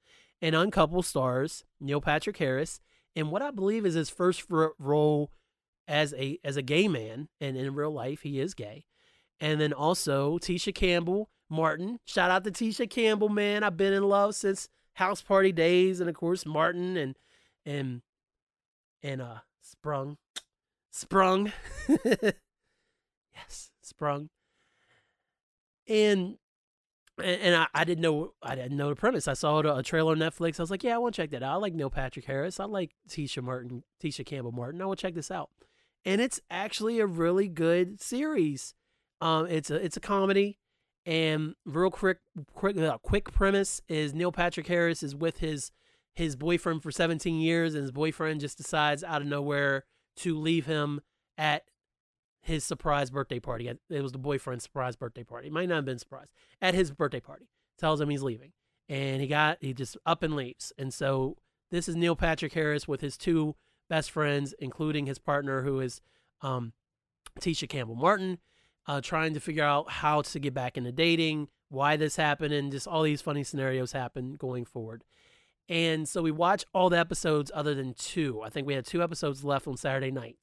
[0.42, 2.80] and Uncoupled stars Neil Patrick Harris
[3.16, 5.32] in what I believe is his first role
[5.88, 8.86] as a as a gay man, and in real life he is gay.
[9.40, 12.00] And then also Tisha Campbell Martin.
[12.06, 13.64] Shout out to Tisha Campbell, man.
[13.64, 17.18] I've been in love since house party days, and of course Martin and
[17.66, 18.02] and
[19.02, 19.40] and uh
[19.72, 20.18] Sprung,
[20.90, 21.52] Sprung,
[23.34, 24.30] yes, Sprung,
[25.88, 26.38] and
[27.24, 29.28] and, I, I didn't know I didn't know the premise.
[29.28, 30.60] I saw a, trailer on Netflix.
[30.60, 31.54] I was like, yeah, I want to check that out.
[31.54, 32.60] I like Neil Patrick Harris.
[32.60, 34.82] I like Tisha Martin, Tisha Campbell Martin.
[34.82, 35.50] I want to check this out,
[36.06, 38.74] and it's actually a really good series.
[39.22, 40.58] Um, it's a it's a comedy.
[41.06, 42.20] And real quick,
[42.54, 45.72] quick, uh, quick premise is Neil Patrick Harris is with his
[46.20, 49.86] his boyfriend for 17 years, and his boyfriend just decides out of nowhere
[50.18, 51.00] to leave him
[51.38, 51.64] at
[52.42, 53.68] his surprise birthday party.
[53.68, 55.48] It was the boyfriend's surprise birthday party.
[55.48, 57.48] It might not have been surprise at his birthday party.
[57.78, 58.52] Tells him he's leaving,
[58.90, 60.74] and he got he just up and leaves.
[60.78, 61.38] And so
[61.72, 63.56] this is Neil Patrick Harris with his two
[63.90, 66.02] best friends, including his partner, who is
[66.42, 66.74] um,
[67.40, 68.40] Tisha Campbell Martin
[68.88, 72.72] uh, trying to figure out how to get back into dating, why this happened, and
[72.72, 75.04] just all these funny scenarios happen going forward.
[75.70, 78.42] And so we watch all the episodes other than two.
[78.42, 80.38] I think we had two episodes left on Saturday night.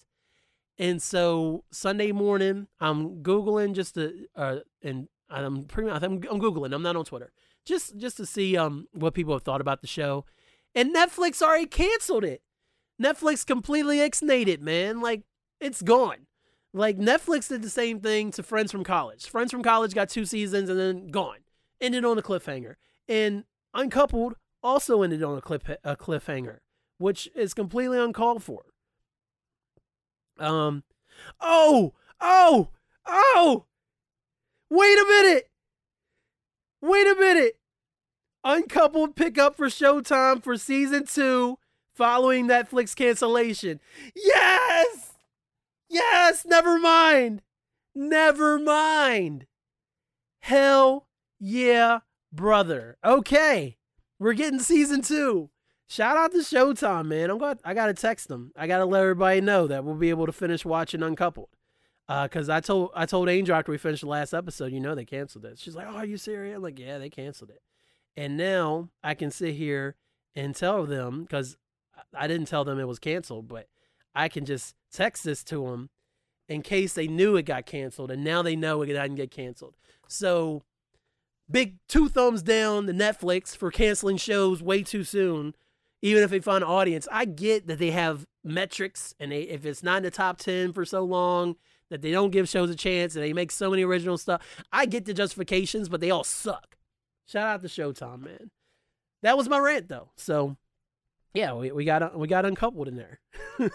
[0.78, 6.40] And so Sunday morning, I'm googling just to, uh, and I'm pretty much I'm, I'm
[6.40, 6.72] googling.
[6.72, 7.32] I'm not on Twitter,
[7.64, 10.24] just just to see um what people have thought about the show.
[10.74, 12.42] And Netflix already canceled it.
[13.02, 15.00] Netflix completely ex-nated man.
[15.00, 15.22] Like
[15.60, 16.26] it's gone.
[16.72, 19.26] Like Netflix did the same thing to Friends from College.
[19.26, 21.38] Friends from College got two seasons and then gone.
[21.80, 22.74] Ended on a cliffhanger.
[23.08, 23.44] And
[23.76, 24.36] Uncoupled
[24.66, 26.58] also ended on a cliff a cliffhanger,
[26.98, 28.64] which is completely uncalled for.
[30.38, 30.82] Um
[31.40, 32.70] oh, oh,
[33.06, 33.64] oh.
[34.68, 35.48] Wait a minute.
[36.82, 37.58] Wait a minute.
[38.44, 41.58] Uncoupled pickup for Showtime for season 2
[41.94, 43.80] following Netflix cancellation.
[44.14, 45.14] Yes!
[45.88, 47.42] Yes, never mind.
[47.94, 49.46] Never mind.
[50.40, 51.06] Hell
[51.40, 52.00] yeah,
[52.32, 52.98] brother.
[53.04, 53.78] Okay.
[54.18, 55.50] We're getting season two.
[55.88, 57.30] Shout out to Showtime, man.
[57.30, 58.52] I'm got I gotta text them.
[58.56, 61.50] I gotta let everybody know that we'll be able to finish watching Uncoupled.
[62.08, 64.94] Uh, cause I told I told Angel after we finished the last episode, you know
[64.94, 65.58] they canceled it.
[65.58, 67.62] She's like, "Oh, are you serious?" I'm like, "Yeah, they canceled it."
[68.16, 69.96] And now I can sit here
[70.34, 71.56] and tell them because
[72.14, 73.68] I didn't tell them it was canceled, but
[74.14, 75.90] I can just text this to them
[76.48, 79.76] in case they knew it got canceled and now they know it didn't get canceled.
[80.08, 80.62] So
[81.50, 85.54] big two thumbs down to Netflix for canceling shows way too soon,
[86.02, 87.06] even if they find an audience.
[87.10, 90.72] I get that they have metrics and they, if it's not in the top 10
[90.72, 91.56] for so long,
[91.90, 94.42] that they don't give shows a chance and they make so many original stuff.
[94.72, 96.76] I get the justifications, but they all suck.
[97.26, 98.50] Shout out to Showtime, man.
[99.22, 100.10] That was my rant though.
[100.16, 100.56] So
[101.34, 103.20] yeah, we, we got we got uncoupled in there.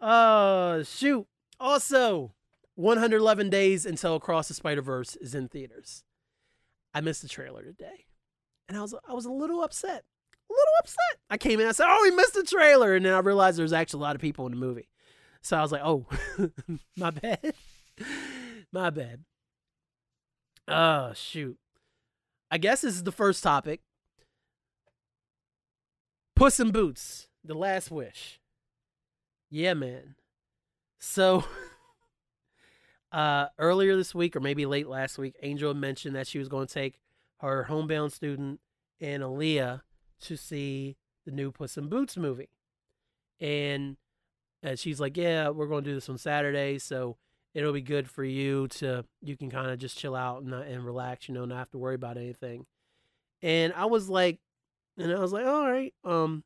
[0.00, 1.26] uh shoot.
[1.58, 2.32] Also,
[2.74, 6.04] 111 days until Across the Spider Verse is in theaters.
[6.94, 8.06] I missed the trailer today,
[8.68, 10.04] and I was I was a little upset.
[10.50, 11.20] A little upset.
[11.30, 11.66] I came in.
[11.66, 14.14] I said, "Oh, we missed the trailer," and then I realized there's actually a lot
[14.14, 14.88] of people in the movie.
[15.40, 16.06] So I was like, "Oh,
[16.96, 17.54] my bad,
[18.72, 19.24] my bad."
[20.68, 21.58] Oh shoot.
[22.50, 23.80] I guess this is the first topic.
[26.36, 28.40] Puss in Boots, The Last Wish.
[29.50, 30.16] Yeah, man.
[30.98, 31.44] So,
[33.12, 36.66] uh, earlier this week, or maybe late last week, Angel mentioned that she was going
[36.66, 36.98] to take
[37.38, 38.60] her homebound student
[39.00, 39.82] and Aaliyah
[40.22, 42.50] to see the new Puss in Boots movie.
[43.40, 43.96] And,
[44.62, 46.78] and she's like, Yeah, we're going to do this on Saturday.
[46.78, 47.16] So,
[47.54, 50.84] it'll be good for you to, you can kind of just chill out and, and
[50.84, 52.64] relax, you know, not have to worry about anything.
[53.42, 54.40] And I was like,
[54.96, 56.44] and I was like, all right, um,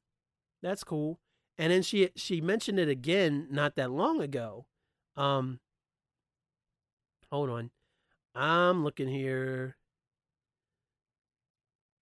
[0.63, 1.21] that's cool.
[1.59, 4.67] And then she she mentioned it again not that long ago.
[5.17, 5.61] Um,
[7.31, 7.71] hold on,
[8.35, 9.77] I'm looking here.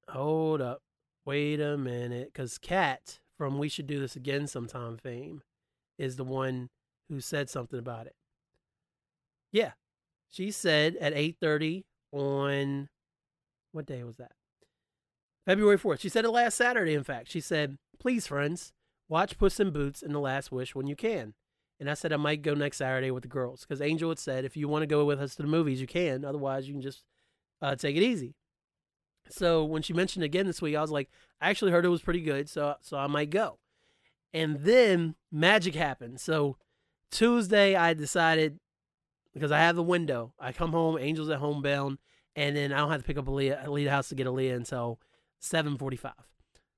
[0.08, 0.82] Hold up,
[1.24, 5.42] wait a minute, because Kat from We Should Do This Again Sometime fame
[5.98, 6.70] is the one
[7.08, 8.14] who said something about it.
[9.50, 9.72] Yeah,
[10.30, 12.88] she said at 8:30 on
[13.72, 14.32] what day was that?
[15.46, 16.00] February 4th.
[16.00, 17.30] She said it last Saturday, in fact.
[17.30, 18.72] She said, Please, friends,
[19.08, 21.34] watch Puss in Boots and The Last Wish when you can.
[21.80, 24.44] And I said I might go next Saturday with the girls because Angel had said,
[24.44, 26.24] If you want to go with us to the movies, you can.
[26.24, 27.02] Otherwise, you can just
[27.60, 28.34] uh, take it easy.
[29.28, 31.10] So when she mentioned again this week, I was like,
[31.40, 33.58] I actually heard it was pretty good, so so I might go.
[34.32, 36.20] And then magic happened.
[36.20, 36.56] So
[37.10, 38.58] Tuesday, I decided
[39.32, 40.32] because I have the window.
[40.38, 41.98] I come home, Angel's at home bound,
[42.36, 44.56] and then I don't have to pick up Aaliyah, leave the house to get Aaliyah
[44.56, 45.00] until
[45.40, 46.12] 7:45.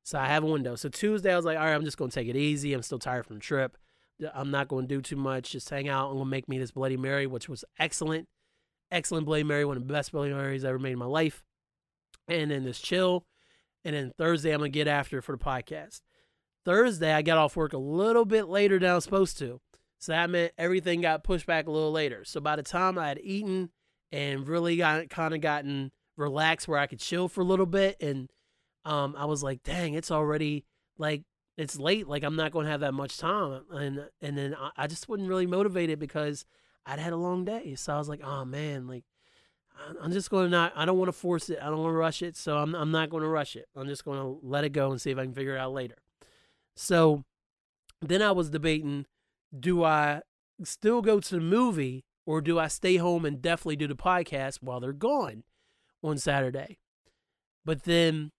[0.02, 0.76] So I have a window.
[0.76, 2.72] So Tuesday I was like, all right, I'm just gonna take it easy.
[2.72, 3.76] I'm still tired from the trip.
[4.34, 5.52] I'm not gonna do too much.
[5.52, 6.10] Just hang out.
[6.10, 8.28] I'm gonna make me this Bloody Mary, which was excellent,
[8.90, 11.44] excellent Bloody Mary, one of the best Bloody Marys I ever made in my life.
[12.28, 13.24] And then this chill.
[13.84, 16.00] And then Thursday I'm gonna get after for the podcast.
[16.64, 19.60] Thursday I got off work a little bit later than I was supposed to.
[19.98, 22.24] So that meant everything got pushed back a little later.
[22.24, 23.70] So by the time I had eaten
[24.12, 27.96] and really got kind of gotten relaxed where I could chill for a little bit
[28.00, 28.28] and
[28.84, 30.64] um, I was like, dang, it's already
[30.98, 31.22] like
[31.56, 32.06] it's late.
[32.08, 35.08] Like I'm not going to have that much time, and and then I, I just
[35.08, 36.44] wasn't really motivated because
[36.84, 37.74] I'd had a long day.
[37.74, 39.04] So I was like, oh man, like
[40.02, 40.72] I'm just going to not.
[40.76, 41.58] I don't want to force it.
[41.60, 42.36] I don't want to rush it.
[42.36, 43.66] So I'm I'm not going to rush it.
[43.74, 45.72] I'm just going to let it go and see if I can figure it out
[45.72, 45.96] later.
[46.74, 47.24] So
[48.02, 49.06] then I was debating,
[49.58, 50.20] do I
[50.62, 54.58] still go to the movie or do I stay home and definitely do the podcast
[54.60, 55.44] while they're gone
[56.02, 56.78] on Saturday?
[57.64, 58.30] But then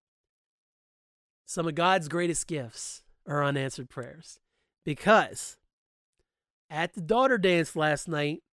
[1.46, 4.40] some of God's greatest gifts are unanswered prayers.
[4.86, 5.58] Because
[6.70, 8.44] at the daughter dance last night,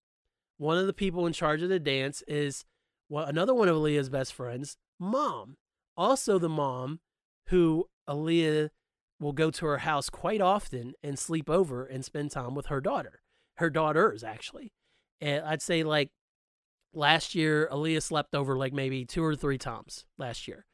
[0.58, 2.64] one of the people in charge of the dance is
[3.08, 5.56] well, another one of Aaliyah's best friends, mom.
[5.96, 7.00] Also, the mom
[7.48, 8.70] who Aaliyah
[9.20, 12.80] will go to her house quite often and sleep over and spend time with her
[12.80, 13.20] daughter,
[13.58, 14.72] her daughters, actually.
[15.20, 16.10] And I'd say, like,
[16.92, 20.64] last year, Aaliyah slept over like maybe two or three times last year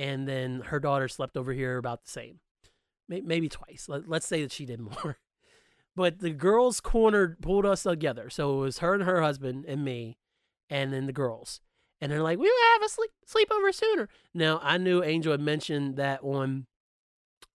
[0.00, 2.40] and then her daughter slept over here about the same,
[3.10, 3.88] maybe twice.
[3.88, 5.18] Let's say that she did more.
[5.96, 8.30] But the girls cornered, pulled us together.
[8.30, 10.18] So it was her and her husband and me,
[10.70, 11.60] and then the girls.
[12.00, 14.08] And they're like, we will have a sleep sleepover sooner.
[14.32, 16.66] Now I knew Angel had mentioned that on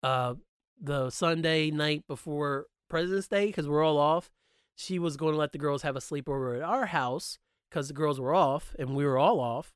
[0.01, 0.33] uh
[0.81, 4.31] the Sunday night before President's Day because we're all off.
[4.75, 7.37] She was going to let the girls have a sleepover at our house
[7.69, 9.73] because the girls were off and we were all off.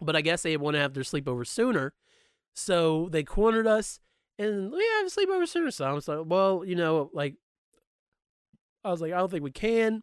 [0.00, 1.92] But I guess they want to have their sleepover sooner.
[2.54, 4.00] So they cornered us
[4.40, 5.70] and we have a sleepover sooner.
[5.70, 7.34] So I was like, well, you know, like,
[8.84, 10.02] I was like, I don't think we can.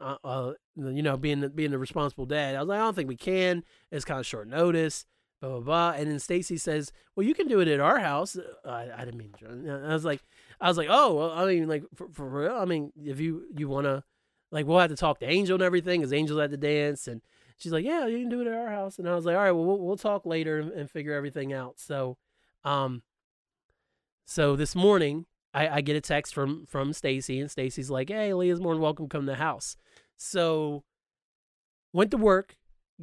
[0.00, 3.08] Uh, uh, you know, being being a responsible dad, I was like, I don't think
[3.08, 3.62] we can.
[3.90, 5.04] It's kind of short notice,
[5.40, 5.90] blah blah blah.
[5.96, 9.18] And then Stacy says, "Well, you can do it at our house." I, I didn't
[9.18, 9.34] mean.
[9.68, 10.24] I was like,
[10.60, 12.56] I was like, oh, well, I mean, like for, for real.
[12.56, 14.02] I mean, if you you wanna,
[14.50, 17.20] like, we'll have to talk to Angel and everything, because Angel's at the dance, and
[17.58, 18.98] she's like, yeah, you can do it at our house.
[18.98, 21.52] And I was like, all right, well, we'll, we'll talk later and, and, figure everything
[21.52, 21.78] out.
[21.78, 22.16] So,
[22.64, 23.02] um,
[24.24, 28.32] so this morning I, I get a text from, from Stacy and Stacy's like, Hey,
[28.34, 29.76] Leah's more than welcome to come to the house.
[30.16, 30.84] So
[31.92, 32.56] went to work,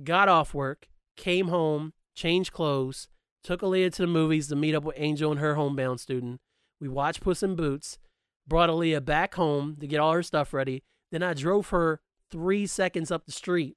[0.04, 3.08] got off work, came home, changed clothes,
[3.44, 6.40] took Aaliyah to the movies to meet up with Angel and her homebound student.
[6.80, 8.00] We watched Puss in Boots,
[8.48, 10.84] brought Aaliyah back home to get all her stuff ready.
[11.12, 12.02] Then I drove her
[12.32, 13.76] three seconds up the street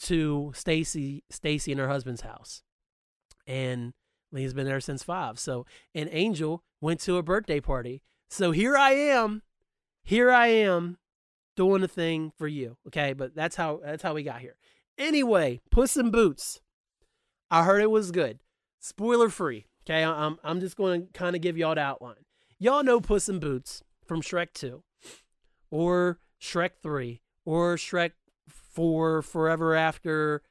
[0.00, 2.62] to Stacy Stacy and her husband's house.
[3.46, 3.94] And
[4.32, 5.38] Lee's been there since five.
[5.38, 8.02] So and Angel went to a birthday party.
[8.28, 9.42] So here I am.
[10.02, 10.98] Here I am
[11.56, 12.76] doing a thing for you.
[12.86, 14.56] Okay, but that's how that's how we got here.
[14.96, 16.60] Anyway, Puss in Boots.
[17.50, 18.40] I heard it was good.
[18.80, 19.66] Spoiler free.
[19.84, 22.24] Okay, I'm I'm just going to kind of give y'all the outline.
[22.58, 24.82] Y'all know Puss in Boots from Shrek 2
[25.70, 28.12] or Shrek 3 or Shrek
[28.48, 30.42] 4 Forever After,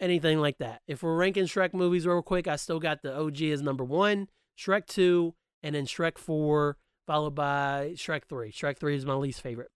[0.00, 0.82] anything like that.
[0.86, 4.28] If we're ranking Shrek movies real quick, I still got the OG as number one,
[4.58, 6.76] Shrek 2, and then Shrek 4,
[7.06, 8.52] followed by Shrek 3.
[8.52, 9.70] Shrek 3 is my least favorite.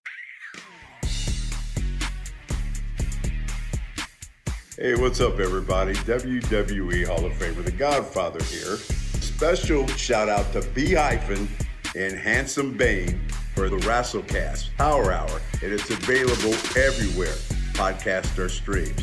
[4.77, 5.93] Hey, what's up, everybody?
[5.95, 8.77] WWE Hall of Famer, The Godfather here.
[8.77, 11.49] Special shout out to B hyphen
[11.97, 13.21] and Handsome Bane
[13.57, 17.35] for the Wrestlecast Power Hour, and it's available everywhere
[17.75, 19.01] podcaster streams.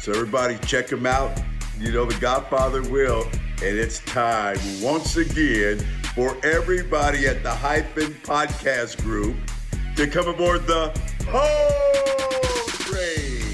[0.00, 1.30] So everybody check them out.
[1.78, 3.24] You know, the Godfather will.
[3.62, 5.78] And it's time once again
[6.14, 9.36] for everybody at the Hyphen Podcast Group
[9.96, 10.98] to come aboard the
[11.28, 13.44] whole train.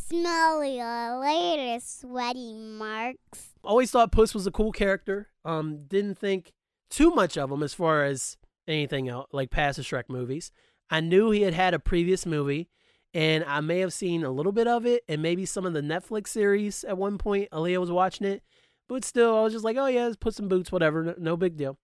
[0.00, 3.54] Smell your later, sweaty marks.
[3.62, 5.28] Always thought Puss was a cool character.
[5.44, 6.52] Um, didn't think
[6.90, 8.36] too much of him as far as
[8.66, 10.50] anything else, like past the Shrek movies.
[10.92, 12.68] I knew he had had a previous movie,
[13.14, 15.80] and I may have seen a little bit of it, and maybe some of the
[15.80, 17.50] Netflix series at one point.
[17.50, 18.42] Aaliyah was watching it,
[18.90, 21.36] but still, I was just like, oh yeah, let's put some boots, whatever, no, no
[21.38, 21.78] big deal.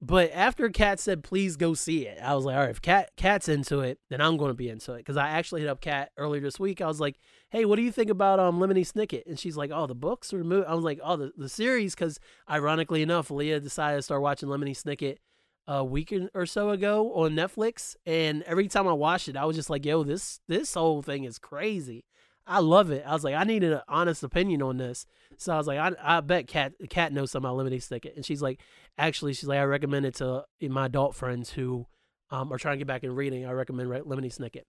[0.00, 3.10] But after Kat said, please go see it, I was like, all right, if Kat
[3.18, 4.98] Kat's into it, then I'm going to be into it.
[4.98, 6.80] Because I actually hit up Kat earlier this week.
[6.80, 7.18] I was like,
[7.50, 9.22] hey, what do you think about um Lemony Snicket?
[9.26, 10.66] And she's like, oh, the books or the movie?
[10.66, 11.94] I was like, oh, the, the series.
[11.94, 12.18] Because
[12.50, 15.18] ironically enough, Leah decided to start watching Lemony Snicket
[15.66, 17.96] a week or so ago on Netflix.
[18.04, 21.24] And every time I watched it, I was just like, yo, this this whole thing
[21.24, 22.04] is crazy.
[22.46, 23.04] I love it.
[23.06, 25.06] I was like, I needed an honest opinion on this.
[25.38, 28.16] So I was like, I, I bet Cat Kat knows something about Lemony Snicket.
[28.16, 28.60] And she's like,
[28.98, 31.86] actually, she's like, I recommend it to my adult friends who
[32.30, 33.46] um, are trying to get back in reading.
[33.46, 34.62] I recommend Lemony Snicket.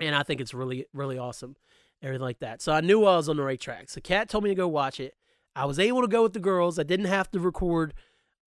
[0.00, 1.56] And I think it's really, really awesome.
[2.02, 2.60] Everything like that.
[2.60, 3.88] So I knew I was on the right track.
[3.88, 5.14] So Kat told me to go watch it.
[5.54, 6.78] I was able to go with the girls.
[6.78, 7.94] I didn't have to record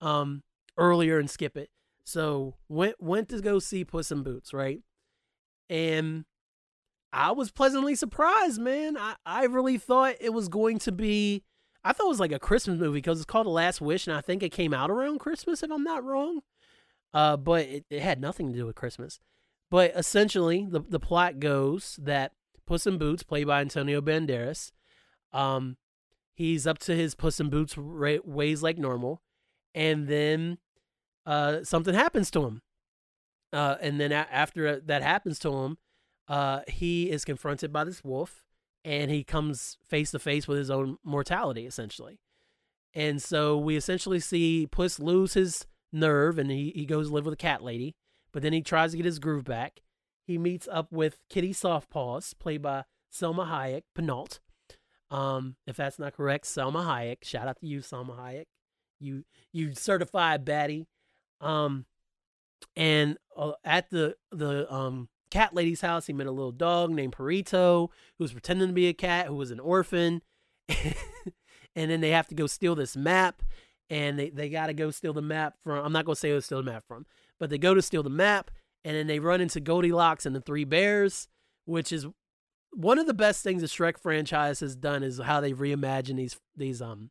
[0.01, 0.43] um,
[0.79, 1.69] earlier and skip it.
[2.03, 4.81] So went went to go see Puss in Boots, right?
[5.69, 6.25] And
[7.13, 8.97] I was pleasantly surprised, man.
[8.97, 11.43] I, I really thought it was going to be
[11.83, 14.15] I thought it was like a Christmas movie because it's called The Last Wish, and
[14.15, 16.41] I think it came out around Christmas, if I'm not wrong.
[17.13, 19.19] Uh, but it, it had nothing to do with Christmas.
[19.71, 22.33] But essentially, the the plot goes that
[22.65, 24.71] Puss in Boots, played by Antonio Banderas,
[25.31, 25.77] um,
[26.33, 29.21] he's up to his Puss in Boots ways like normal,
[29.73, 30.57] and then
[31.25, 32.61] uh, something happens to him.
[33.51, 35.77] Uh, and then a- after that happens to him,
[36.27, 38.43] uh, he is confronted by this wolf
[38.85, 42.19] and he comes face to face with his own mortality, essentially.
[42.93, 47.33] And so we essentially see Puss lose his nerve and he, he goes live with
[47.33, 47.95] a cat lady,
[48.31, 49.81] but then he tries to get his groove back.
[50.25, 54.39] He meets up with Kitty Softpaws, played by Salma Hayek, Pinault.
[55.11, 57.23] Um, if that's not correct, Salma Hayek.
[57.23, 58.45] Shout out to you, Salma Hayek.
[58.99, 60.85] You you certified baddie.
[61.41, 61.85] Um,
[62.75, 66.07] and uh, at the the um cat lady's house.
[66.07, 69.35] He met a little dog named Perrito who was pretending to be a cat who
[69.35, 70.21] was an orphan.
[70.69, 73.43] and then they have to go steal this map.
[73.89, 76.41] And they, they got to go steal the map from, I'm not to say who
[76.41, 77.07] steal the map from,
[77.39, 78.51] but they go to steal the map.
[78.85, 81.27] And then they run into Goldilocks and the Three Bears,
[81.65, 82.05] which is
[82.71, 86.39] one of the best things the Shrek franchise has done is how they reimagine these
[86.55, 87.09] these um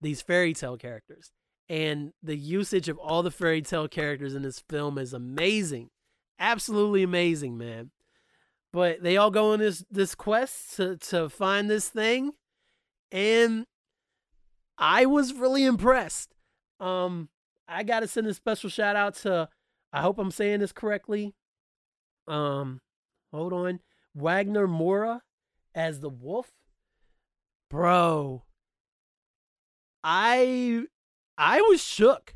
[0.00, 1.32] these fairy tale characters.
[1.68, 5.90] And the usage of all the fairy tale characters in this film is amazing
[6.38, 7.90] absolutely amazing, man.
[8.72, 12.32] But they all go on this this quest to to find this thing,
[13.10, 13.64] and
[14.76, 16.34] I was really impressed.
[16.78, 17.30] Um,
[17.66, 19.48] I gotta send a special shout out to.
[19.92, 21.34] I hope I'm saying this correctly.
[22.28, 22.80] Um,
[23.32, 23.80] hold on,
[24.14, 25.20] Wagner Moura
[25.74, 26.50] as the wolf,
[27.70, 28.42] bro.
[30.04, 30.84] I
[31.38, 32.34] I was shook.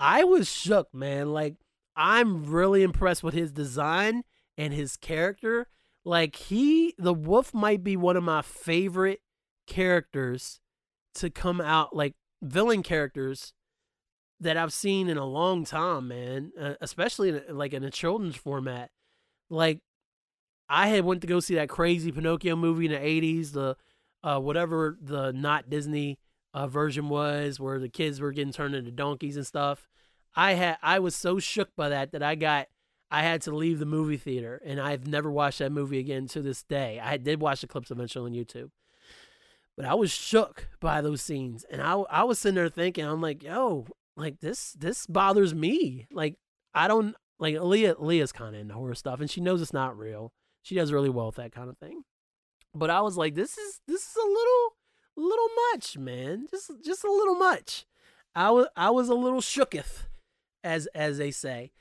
[0.00, 1.32] I was shook, man.
[1.32, 1.56] Like
[1.96, 4.22] I'm really impressed with his design
[4.56, 5.68] and his character.
[6.04, 9.20] Like he, the wolf might be one of my favorite
[9.66, 10.60] characters
[11.14, 13.52] to come out, like villain characters
[14.40, 16.52] that I've seen in a long time, man.
[16.58, 18.90] Uh, especially in a, like in a children's format.
[19.48, 19.80] Like
[20.68, 23.76] I had went to go see that crazy Pinocchio movie in the '80s, the
[24.24, 26.18] uh, whatever the not Disney
[26.54, 29.88] uh, version was, where the kids were getting turned into donkeys and stuff.
[30.34, 32.68] I had I was so shook by that that I got
[33.10, 36.40] I had to leave the movie theater and I've never watched that movie again to
[36.40, 36.98] this day.
[37.02, 38.70] I did watch the clips eventually on YouTube.
[39.76, 43.20] But I was shook by those scenes and I I was sitting there thinking I'm
[43.20, 43.86] like, "Yo,
[44.16, 46.36] like this this bothers me." Like
[46.74, 49.98] I don't like Leah Leah's kind of into horror stuff and she knows it's not
[49.98, 50.32] real.
[50.62, 52.02] She does really well with that kind of thing.
[52.74, 54.76] But I was like, "This is this is a little
[55.16, 56.46] little much, man.
[56.50, 57.86] Just just a little much."
[58.34, 60.04] I was I was a little shooketh
[60.64, 61.72] as as they say.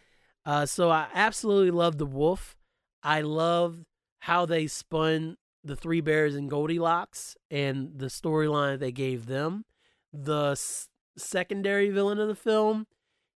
[0.45, 2.57] Uh, so I absolutely love the wolf.
[3.03, 3.85] I love
[4.19, 9.65] how they spun the three bears and Goldilocks and the storyline they gave them.
[10.11, 12.87] The s- secondary villain of the film,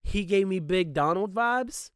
[0.02, 1.90] he gave me big Donald vibes.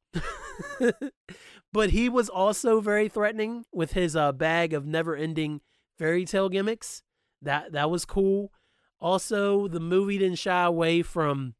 [1.73, 5.61] but he was also very threatening with his uh, bag of never-ending
[5.99, 7.03] fairy tale gimmicks.
[7.43, 8.53] That that was cool.
[9.01, 11.55] Also, the movie didn't shy away from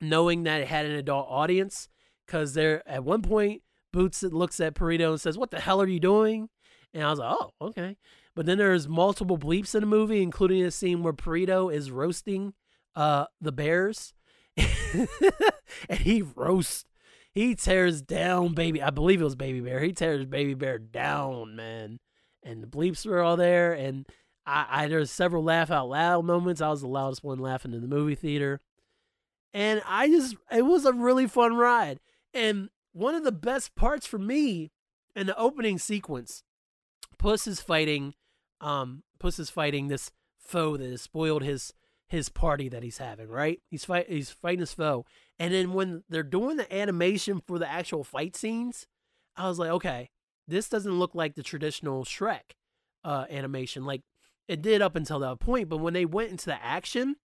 [0.00, 1.88] knowing that it had an adult audience
[2.26, 3.62] because there at one point
[3.92, 6.48] Boots looks at Perrito and says, "What the hell are you doing?"
[6.94, 7.96] And I was like, "Oh, okay."
[8.34, 12.54] But then there's multiple bleeps in the movie, including a scene where Perrito is roasting
[12.94, 14.12] uh the bears,
[15.88, 16.84] and he roasts,
[17.32, 18.82] he tears down baby.
[18.82, 19.80] I believe it was Baby Bear.
[19.80, 21.98] He tears Baby Bear down, man.
[22.42, 24.06] And the bleeps were all there, and
[24.48, 26.60] I, I there's several laugh out loud moments.
[26.60, 28.60] I was the loudest one laughing in the movie theater
[29.52, 32.00] and I just it was a really fun ride.
[32.34, 34.70] And one of the best parts for me
[35.16, 36.42] in the opening sequence,
[37.18, 38.14] Puss is fighting,
[38.60, 41.72] um, Puss is fighting this foe that has spoiled his
[42.06, 43.28] his party that he's having.
[43.28, 43.60] Right?
[43.70, 45.06] He's fight he's fighting his foe,
[45.38, 48.86] and then when they're doing the animation for the actual fight scenes,
[49.36, 50.10] I was like, okay,
[50.46, 52.54] this doesn't look like the traditional Shrek
[53.04, 53.84] uh, animation.
[53.84, 54.02] Like
[54.48, 57.16] it did up until that point, but when they went into the action,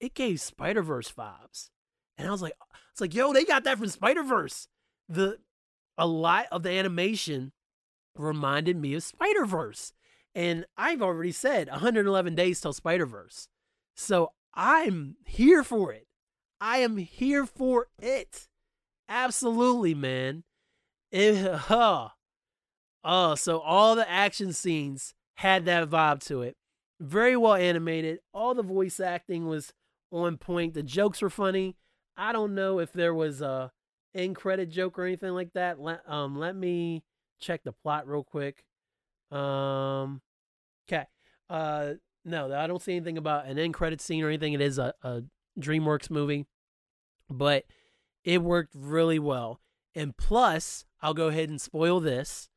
[0.00, 1.70] it gave Spider Verse vibes,
[2.16, 2.54] and I was like,
[2.92, 4.68] it's like, yo, they got that from Spider Verse.
[5.08, 5.38] The
[5.98, 7.52] a lot of the animation
[8.16, 9.92] reminded me of Spider Verse,
[10.34, 13.48] and I've already said 111 days till Spider Verse,
[13.96, 16.06] so I'm here for it.
[16.60, 18.46] I am here for it.
[19.08, 20.44] Absolutely, man.
[21.10, 22.08] It, uh,
[23.02, 26.56] oh, so all the action scenes had that vibe to it.
[27.00, 28.20] Very well animated.
[28.32, 29.72] All the voice acting was
[30.10, 30.74] on point.
[30.74, 31.76] The jokes were funny.
[32.16, 33.72] I don't know if there was a
[34.14, 35.80] end credit joke or anything like that.
[35.80, 37.02] Let, um, let me
[37.40, 38.64] check the plot real quick.
[39.30, 40.20] Um,
[40.88, 41.06] okay.
[41.48, 44.52] Uh, no, I don't see anything about an end credit scene or anything.
[44.52, 45.22] It is a, a
[45.58, 46.46] DreamWorks movie,
[47.28, 47.64] but
[48.24, 49.60] it worked really well.
[49.94, 52.48] And plus, I'll go ahead and spoil this.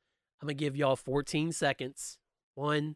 [0.42, 2.18] I'm to give y'all 14 seconds.
[2.56, 2.96] One,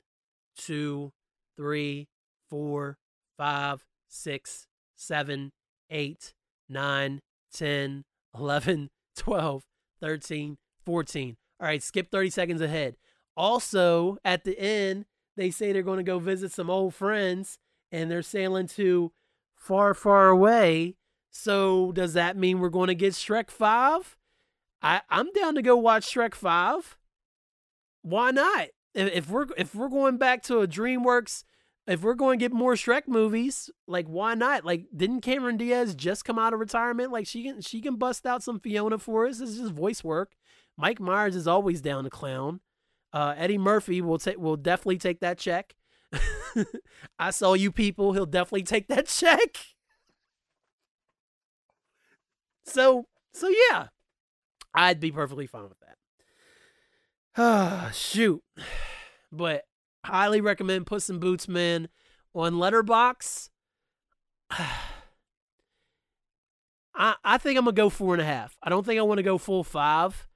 [0.57, 1.12] two,
[1.55, 2.07] three,
[2.49, 2.97] four,
[3.38, 5.51] five, six, seven,
[5.89, 6.34] eight,
[6.68, 7.22] nine,
[7.53, 8.03] 10,
[8.38, 9.64] 11, 12,
[9.99, 11.38] 13, 14.
[11.60, 12.95] All right, skip 30 seconds ahead.
[13.36, 15.05] Also, at the end,
[15.38, 17.57] they say they're going to go visit some old friends
[17.91, 19.12] and they're sailing to
[19.55, 20.95] far, far away.
[21.32, 24.18] So, does that mean we're going to get Shrek 5?
[24.82, 26.97] I, I'm down to go watch Shrek 5.
[28.01, 28.70] Why not?
[28.93, 31.43] If, if we're if we're going back to a DreamWorks,
[31.87, 34.63] if we're going to get more Shrek movies, like why not?
[34.63, 37.11] Like, didn't Cameron Diaz just come out of retirement?
[37.11, 39.39] Like she can she can bust out some Fiona for us.
[39.41, 40.33] Is just voice work.
[40.77, 42.61] Mike Myers is always down to clown.
[43.11, 45.75] Uh, Eddie Murphy will take will definitely take that check.
[47.19, 48.13] I saw you people.
[48.13, 49.57] He'll definitely take that check.
[52.65, 53.87] So so yeah,
[54.73, 55.98] I'd be perfectly fine with that.
[57.41, 58.43] Ah, shoot.
[59.31, 59.65] But
[60.03, 61.87] highly recommend Puss in Boots, man.
[62.33, 63.49] On Letterboxd,
[64.49, 64.73] I
[66.95, 68.57] I think I'm gonna go four and a half.
[68.63, 70.27] I don't think I want to go full five,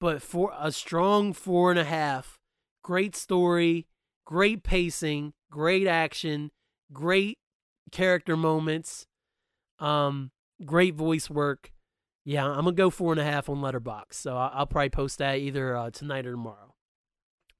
[0.00, 2.38] but for a strong four and a half.
[2.84, 3.88] Great story,
[4.24, 6.52] great pacing, great action,
[6.92, 7.38] great
[7.90, 9.06] character moments,
[9.80, 10.30] um,
[10.64, 11.72] great voice work.
[12.28, 15.18] Yeah, I'm gonna go four and a half on Letterboxd, So I'll, I'll probably post
[15.18, 16.74] that either uh, tonight or tomorrow.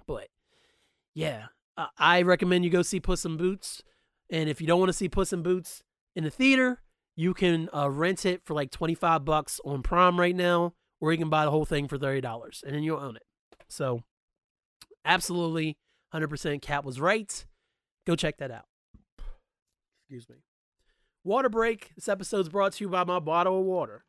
[0.09, 0.27] But
[1.15, 1.47] yeah,
[1.77, 3.85] uh, I recommend you go see Puss in Boots.
[4.29, 5.85] And if you don't want to see Puss in Boots
[6.17, 6.83] in the theater,
[7.15, 11.19] you can uh, rent it for like 25 bucks on Prime right now, or you
[11.19, 13.23] can buy the whole thing for $30 and then you'll own it.
[13.69, 14.03] So,
[15.05, 15.79] absolutely
[16.13, 17.47] 100% Kat was right.
[18.05, 18.67] Go check that out.
[20.01, 20.37] Excuse me.
[21.23, 21.93] Water break.
[21.95, 24.05] This episode's brought to you by my bottle of water.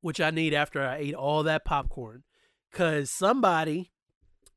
[0.00, 2.22] Which I need after I ate all that popcorn.
[2.72, 3.90] Cause somebody,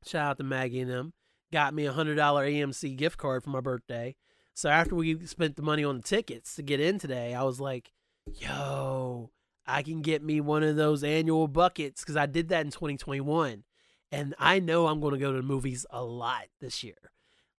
[0.06, 1.14] shout out to Maggie and them,
[1.52, 4.16] got me a hundred dollar AMC gift card for my birthday.
[4.54, 7.60] So after we spent the money on the tickets to get in today, I was
[7.60, 7.92] like,
[8.26, 9.32] yo,
[9.66, 13.64] I can get me one of those annual buckets because I did that in 2021.
[14.12, 17.12] And I know I'm going to go to the movies a lot this year.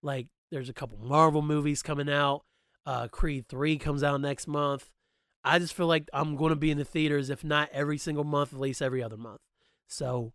[0.03, 2.43] Like, there's a couple Marvel movies coming out.
[2.85, 4.89] Uh, Creed 3 comes out next month.
[5.43, 8.23] I just feel like I'm going to be in the theaters, if not every single
[8.23, 9.41] month, at least every other month.
[9.87, 10.33] So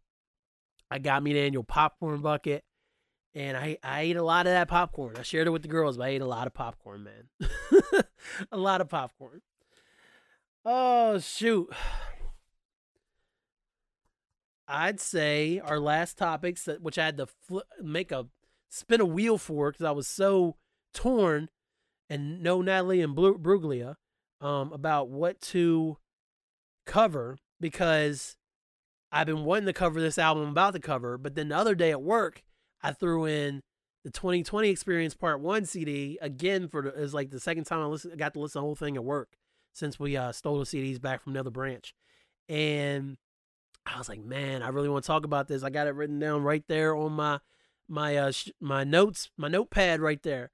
[0.91, 2.65] I got me an annual popcorn bucket.
[3.35, 5.17] And I, I ate a lot of that popcorn.
[5.19, 7.51] I shared it with the girls, but I ate a lot of popcorn, man.
[8.53, 9.43] a lot of popcorn.
[10.65, 11.69] Oh, shoot.
[14.67, 18.27] I'd say our last topics, which I had to fl- make a
[18.69, 20.57] spin a wheel for because I was so
[20.93, 21.49] torn
[22.11, 23.97] and no Natalie and Bruglia
[24.41, 25.99] um, about what to
[26.87, 28.37] cover because
[29.11, 31.75] I've been wanting to cover this album I'm about to cover, but then the other
[31.75, 32.43] day at work,
[32.83, 33.63] I threw in
[34.05, 38.35] the 2020 Experience Part One CD again for is like the second time I got
[38.35, 39.37] to listen to the whole thing at work
[39.73, 41.95] since we uh, stole the CDs back from the other branch,
[42.49, 43.17] and
[43.87, 45.63] I was like, man, I really want to talk about this.
[45.63, 47.41] I got it written down right there on my
[47.89, 50.51] my uh sh- my notes, my notepad right there.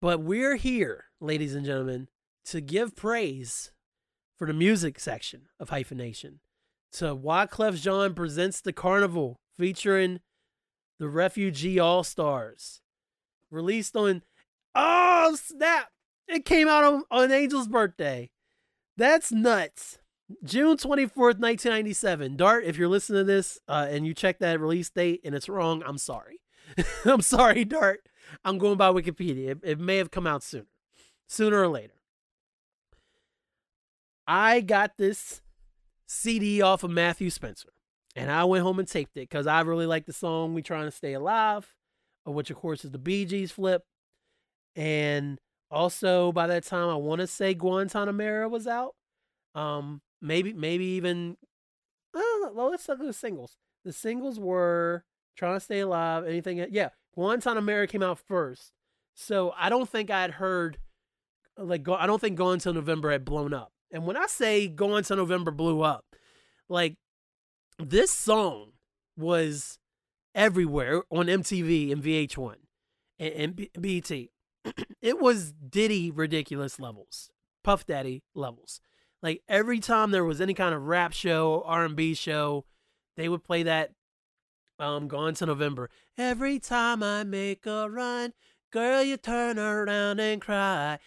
[0.00, 2.08] But we're here, ladies and gentlemen,
[2.48, 3.72] to give praise
[4.38, 6.40] for the music section of Hyphenation.
[6.92, 10.20] To Wyclef Jean presents the Carnival featuring
[10.98, 12.80] the Refugee All Stars.
[13.50, 14.22] Released on
[14.74, 15.88] Oh snap!
[16.26, 18.30] It came out on, on Angel's birthday.
[18.96, 19.98] That's nuts.
[20.42, 22.36] June 24th, 1997.
[22.36, 25.48] Dart, if you're listening to this uh, and you check that release date and it's
[25.48, 26.40] wrong, I'm sorry.
[27.04, 28.08] I'm sorry, Dart.
[28.44, 29.48] I'm going by Wikipedia.
[29.48, 30.66] It, it may have come out sooner,
[31.26, 31.97] sooner or later.
[34.28, 35.40] I got this
[36.06, 37.70] CD off of Matthew Spencer
[38.14, 40.84] and I went home and taped it because I really like the song We Trying
[40.84, 41.74] to Stay Alive,
[42.26, 43.84] which, of course, is the Bee Gees flip.
[44.76, 45.38] And
[45.70, 48.94] also, by that time, I want to say Guantanamera was out.
[49.54, 51.38] Um, maybe, maybe even.
[52.14, 53.56] Oh, well, let's look at the singles.
[53.84, 55.04] The singles were
[55.36, 56.66] "Trying to Stay Alive." Anything?
[56.70, 58.72] Yeah, Guantanamera came out first,
[59.14, 60.78] so I don't think I had heard.
[61.56, 63.72] Like, I don't think Gone Till November had blown up.
[63.90, 66.04] And when I say Gone Till November blew up,
[66.68, 66.96] like
[67.78, 68.72] this song
[69.16, 69.78] was
[70.34, 72.54] everywhere on MTV and VH1
[73.18, 74.10] and, and BET.
[75.02, 77.30] it was Diddy ridiculous levels,
[77.64, 78.80] Puff Daddy levels.
[79.22, 82.64] Like every time there was any kind of rap show, R&B show,
[83.16, 83.92] they would play that
[84.78, 85.90] um Gone Till November.
[86.16, 88.32] Every time I make a run,
[88.70, 90.98] girl, you turn around and cry.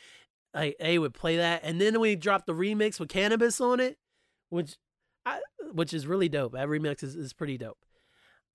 [0.54, 3.97] Like they would play that, and then we dropped the remix with Canibus on it,
[4.49, 4.76] which,
[5.26, 5.39] I,
[5.72, 6.54] which is really dope.
[6.54, 7.78] That remix is, is pretty dope.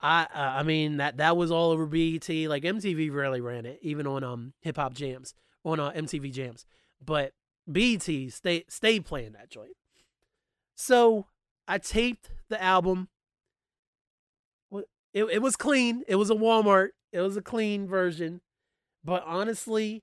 [0.01, 2.29] I uh, I mean that that was all over BET.
[2.29, 5.35] Like MTV rarely ran it, even on um hip hop jams
[5.65, 6.67] on uh, MTV jams.
[7.05, 7.33] But
[7.71, 9.73] BET stay stayed playing that joint.
[10.75, 11.27] So
[11.67, 13.09] I taped the album.
[15.15, 16.03] It it was clean.
[16.07, 16.91] It was a Walmart.
[17.13, 18.43] It was a clean version.
[19.03, 20.03] But honestly,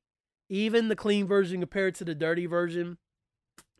[0.49, 2.97] even the clean version compared to the dirty version,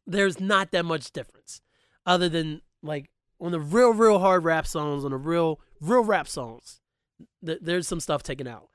[0.05, 1.61] there's not that much difference.
[2.05, 3.09] Other than like
[3.39, 6.81] on the real, real hard rap songs, on the real, real rap songs,
[7.45, 8.69] th- there's some stuff taken out.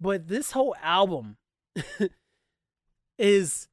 [0.00, 1.36] But this whole album
[3.18, 3.68] is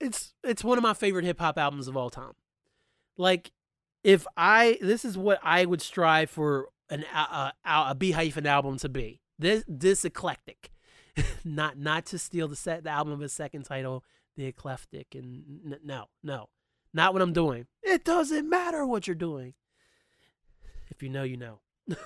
[0.00, 2.32] it's it's one of my favorite hip hop albums of all time.
[3.18, 3.52] Like
[4.02, 7.04] if I this is what I would strive for an
[7.64, 9.20] a, B hyphen album to be.
[9.38, 10.70] This this eclectic.
[11.44, 14.04] not not to steal the set the album of his second title,
[14.36, 16.48] The Eclectic and n- no, no.
[16.92, 17.66] Not what I'm doing.
[17.82, 19.54] It doesn't matter what you're doing.
[20.90, 21.60] If you know, you know.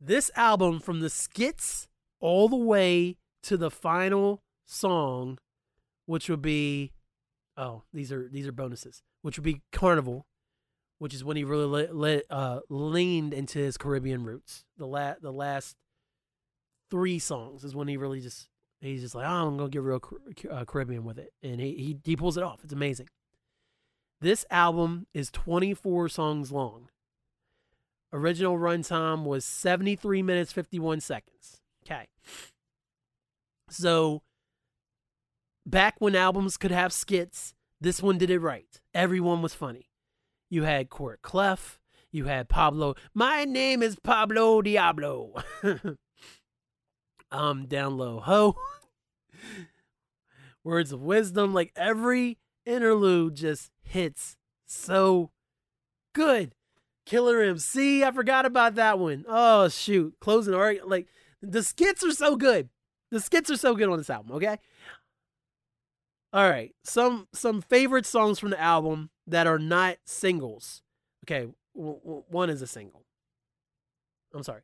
[0.00, 1.86] this album, from the skits
[2.20, 5.38] all the way to the final song,
[6.06, 6.92] which would be,
[7.56, 10.26] oh, these are these are bonuses, which would be Carnival,
[10.98, 14.64] which is when he really let, let, uh, leaned into his Caribbean roots.
[14.78, 15.76] The la- the last
[16.92, 18.48] three songs is when he really just
[18.82, 20.02] He's just like, oh, I'm gonna get real
[20.50, 22.64] uh, Caribbean with it, and he, he he pulls it off.
[22.64, 23.08] It's amazing.
[24.20, 26.88] This album is 24 songs long.
[28.12, 31.60] Original runtime was 73 minutes 51 seconds.
[31.86, 32.08] Okay.
[33.70, 34.22] So
[35.64, 38.80] back when albums could have skits, this one did it right.
[38.92, 39.90] Everyone was funny.
[40.50, 41.80] You had Court Clef,
[42.10, 42.94] you had Pablo.
[43.14, 45.34] My name is Pablo Diablo.
[47.32, 48.20] um down low.
[48.24, 48.56] Ho.
[50.64, 55.30] Words of wisdom like every interlude just hits so
[56.14, 56.54] good.
[57.04, 59.24] Killer mc i forgot about that one.
[59.28, 60.14] Oh shoot.
[60.20, 61.08] Closing art like
[61.40, 62.68] the skits are so good.
[63.10, 64.58] The skits are so good on this album okay?
[66.32, 66.74] All right.
[66.84, 70.82] Some some favorite songs from the album that are not singles.
[71.24, 73.04] Okay w- w- one is a single.
[74.34, 74.62] I'm sorry.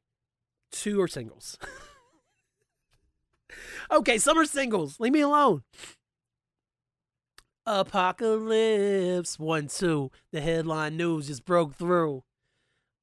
[0.70, 1.58] Two are singles
[3.90, 5.00] Okay, summer singles.
[5.00, 5.62] Leave me alone.
[7.66, 10.10] Apocalypse 1 2.
[10.32, 12.24] The headline news just broke through.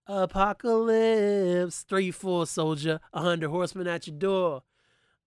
[0.08, 3.00] Apocalypse 3 4 soldier.
[3.14, 4.64] A hundred horsemen at your door.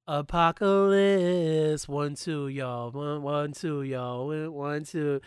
[0.08, 2.90] Apocalypse 1 2, y'all.
[2.90, 4.50] 1 1 2, y'all.
[4.50, 5.20] 1 2.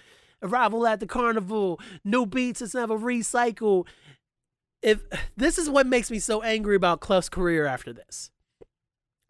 [0.44, 1.80] Arrival at the carnival.
[2.04, 3.88] New beats is never recycled.
[4.82, 5.04] If
[5.38, 8.32] this is what makes me so angry about Clef's career after this.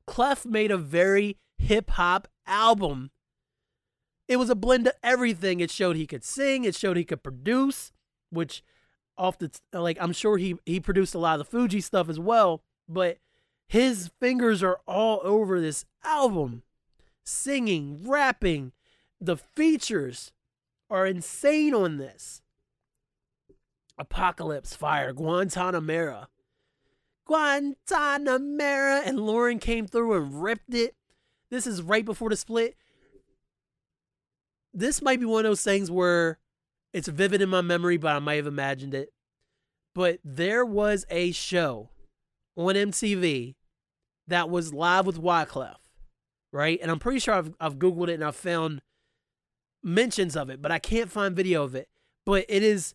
[0.05, 3.11] Clef made a very hip hop album.
[4.27, 5.59] It was a blend of everything.
[5.59, 7.91] It showed he could sing, it showed he could produce,
[8.29, 8.63] which
[9.17, 12.19] off the like I'm sure he he produced a lot of the Fugees stuff as
[12.19, 13.17] well, but
[13.67, 16.63] his fingers are all over this album.
[17.23, 18.71] Singing, rapping,
[19.19, 20.33] the features
[20.89, 22.41] are insane on this.
[23.97, 26.27] Apocalypse Fire, Guantanamera,
[27.27, 30.95] Guantanamera, and Lauryn came through and ripped it.
[31.49, 32.75] This is right before the split.
[34.73, 36.39] This might be one of those things where
[36.93, 39.09] it's vivid in my memory, but I might have imagined it.
[39.93, 41.89] But there was a show
[42.55, 43.55] on MTV
[44.27, 45.75] that was live with Wyclef,
[46.53, 46.79] right?
[46.81, 48.81] And I'm pretty sure I've, I've Googled it and I've found
[49.83, 51.89] mentions of it, but I can't find video of it.
[52.25, 52.93] But it is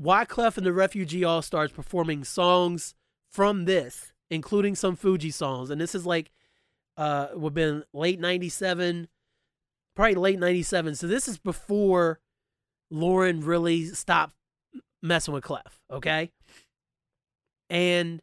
[0.00, 2.94] Wyclef and the Refugee All Stars performing songs
[3.36, 5.68] from this, including some Fugees songs.
[5.68, 6.30] And this is like,
[6.96, 9.08] uh, would have been late 97,
[9.94, 10.94] probably late 97.
[10.94, 12.18] So this is before
[12.90, 14.34] Lauryn really stopped
[15.02, 16.30] messing with Clef, okay?
[17.68, 18.22] And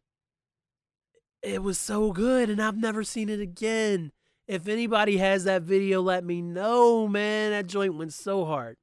[1.44, 4.14] it was so good, and I've never seen it again.
[4.48, 7.52] If anybody has that video, let me know, man.
[7.52, 8.78] That joint went so hard.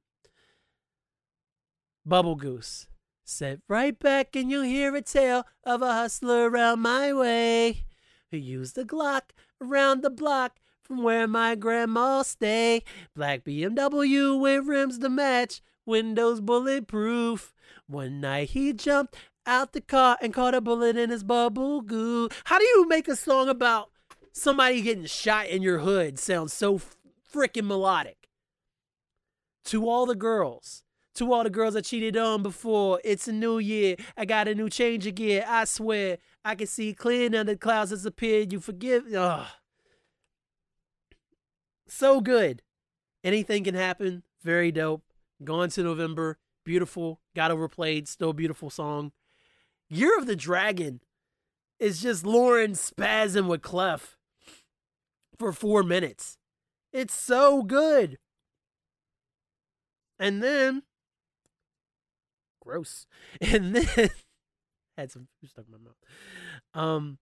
[2.05, 2.87] Bubble Goose.
[3.31, 7.85] Sit right back and you'll hear a tale of a hustler around my way
[8.29, 12.83] who used a Glock around the block from where my grandma stay.
[13.15, 17.53] Black BMW with rims to match, windows bulletproof.
[17.87, 19.15] One night he jumped
[19.45, 22.27] out the car and caught a bullet in his bubble goo.
[22.43, 23.91] How do you make a song about
[24.33, 26.81] somebody getting shot in your hood sound so
[27.33, 28.27] freaking melodic?
[29.65, 30.83] To all the girls
[31.15, 33.95] to all the girls I cheated on before, it's a new year.
[34.17, 35.43] I got a new change of gear.
[35.47, 38.51] I swear, I can see clear now the clouds disappeared.
[38.53, 39.13] You forgive.
[39.13, 39.47] Ugh.
[41.87, 42.61] So good.
[43.23, 44.23] Anything can happen.
[44.43, 45.03] Very dope.
[45.43, 46.37] Gone to November.
[46.63, 47.19] Beautiful.
[47.35, 48.07] Got overplayed.
[48.07, 49.11] Still beautiful song.
[49.89, 51.01] Year of the Dragon
[51.79, 54.15] is just Lauryn spazzing with Clef
[55.37, 56.37] for four minutes.
[56.93, 58.17] It's so good.
[60.17, 60.83] And then
[62.61, 63.05] gross.
[63.41, 63.85] And then
[64.97, 65.97] had some food stuck in my mouth.
[66.73, 67.17] Um,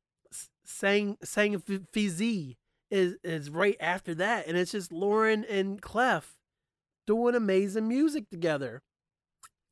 [0.65, 2.57] sang sang Fezi
[2.91, 6.35] is is right after that, and it's just Lauryn and Clef
[7.07, 8.81] doing amazing music together.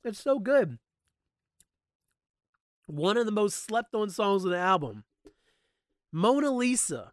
[0.04, 0.80] It's so good.
[2.88, 5.04] One of the most slept on songs of the album,
[6.12, 7.12] Mona Lisa,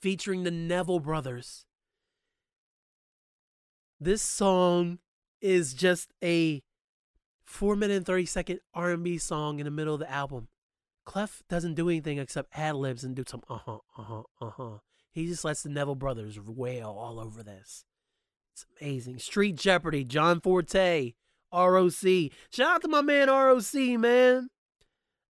[0.00, 1.64] featuring the Neville Brothers.
[3.98, 5.00] This song
[5.40, 6.62] is just a
[7.44, 10.48] four minute and 30 second R&B song in the middle of the album.
[11.04, 14.50] Clef doesn't do anything except ad libs and do some uh huh, uh huh, uh
[14.50, 14.78] huh.
[15.12, 17.84] He just lets the Neville brothers wail all over this.
[18.52, 19.18] It's amazing.
[19.18, 21.14] Street Jeopardy, John Forte,
[21.52, 22.30] ROC.
[22.50, 24.50] Shout out to my man ROC, man.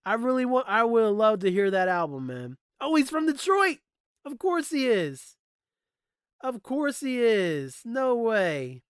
[0.06, 2.58] I really want, I would love to hear that album, man.
[2.80, 3.80] Oh, he's from Detroit.
[4.26, 5.36] Of course he is.
[6.42, 7.82] Of course he is.
[7.84, 8.84] No way.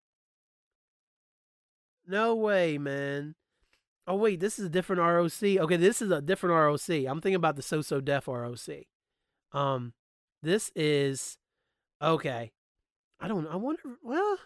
[2.07, 3.35] No way, man.
[4.07, 5.43] Oh wait, this is a different ROC.
[5.43, 7.05] Okay, this is a different ROC.
[7.05, 8.85] I'm thinking about the So So Def ROC.
[9.51, 9.93] Um,
[10.41, 11.37] this is
[12.01, 12.51] okay.
[13.19, 13.45] I don't.
[13.47, 13.81] I wonder.
[14.01, 14.37] Well,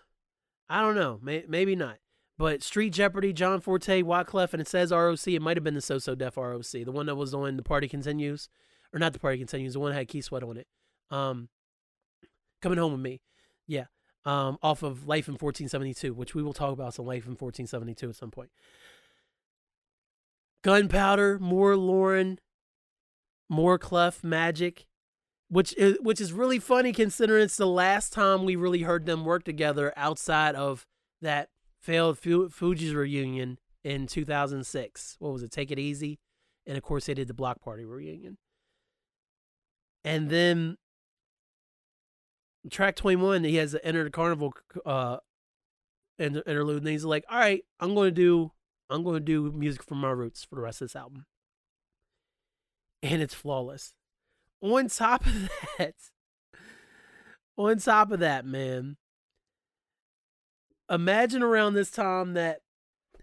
[0.68, 1.20] I don't know.
[1.22, 1.98] May, maybe not.
[2.40, 5.28] But Street Jeopardy, John Forte, Wyclef, and it says ROC.
[5.28, 7.64] It might have been the So So Def ROC, the one that was on The
[7.64, 8.50] Party Continues,
[8.92, 10.68] or not The Party Continues, the one that had Keith Sweat on it.
[11.12, 11.50] Um,
[12.64, 13.22] coming home with me.
[13.68, 13.86] Yeah
[14.26, 18.10] um, off of Life in 1472, which we will talk about some Life in 1472
[18.10, 18.50] at some point.
[20.64, 22.38] Gunpowder, more Lauryn,
[23.50, 24.86] more Clef Magic,
[25.50, 29.26] which is, which is really funny considering it's the last time we really heard them
[29.26, 30.86] work together outside of
[31.22, 31.50] that
[31.80, 35.16] failed Fugees reunion in 2006.
[35.20, 35.52] What was it?
[35.52, 36.20] Take It Easy,
[36.66, 38.38] and of course they did the Block Party reunion.
[40.04, 40.78] And then
[42.70, 44.54] track 21 he has the enter the carnival
[44.86, 45.18] uh
[46.20, 48.52] interlude and he's like all right i'm going to do
[48.90, 51.26] i'm going to do music from my roots for the rest of this album.
[53.04, 53.94] And it's flawless.
[54.62, 55.96] On top of that
[57.58, 58.98] on top of that man
[60.90, 62.60] imagine around this time that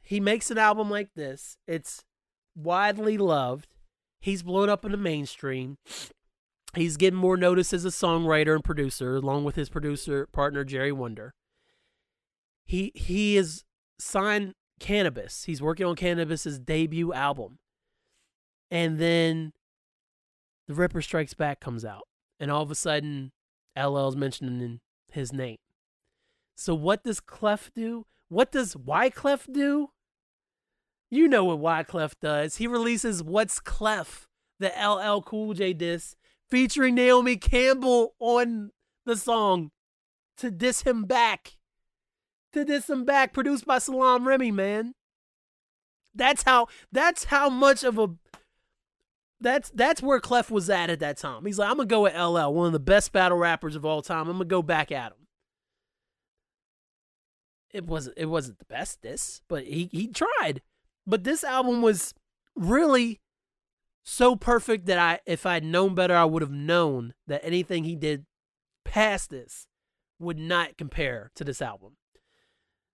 [0.03, 2.05] he makes an album like this it's
[2.55, 3.69] widely loved
[4.21, 5.77] he's blown up in the mainstream
[6.75, 10.93] He's getting more notice as a songwriter and producer, along with his producer partner Jerry
[10.93, 11.31] Wonda.
[12.65, 13.65] He he is
[13.99, 15.47] signed Canibus.
[15.47, 17.59] He's working on Canibus's debut album,
[18.71, 19.53] and then
[20.67, 22.07] the Ripper Strikes Back comes out,
[22.39, 23.33] and all of a sudden,
[23.75, 25.57] LL's mentioning his name.
[26.55, 28.05] So what does Clef do?
[28.29, 29.91] What does Wyclef do?
[31.11, 32.57] You know what Wyclef does.
[32.57, 36.18] He releases What's Clef, the LL Cool J disc
[36.51, 38.71] featuring Naomi Campbell on
[39.05, 39.71] the song
[40.39, 41.57] to diss him back.
[42.53, 44.95] To diss him back, produced by Salaam Remi, man.
[46.15, 48.09] That's how that's how much of a
[49.41, 51.45] that's that's where Clef was at at that time.
[51.45, 54.03] He's like, I'm gonna go with LL, one of the best battle rappers of all
[54.03, 54.29] time.
[54.29, 55.27] I'm gonna go back at him.
[57.71, 60.63] It wasn't it wasn't the best this, but he he tried.
[61.07, 62.15] But this album was
[62.57, 63.21] really
[64.09, 67.95] so perfect that I, if I'd known better, I would have known that anything he
[67.95, 68.25] did
[68.85, 69.67] past this
[70.19, 71.99] would not compare to this album.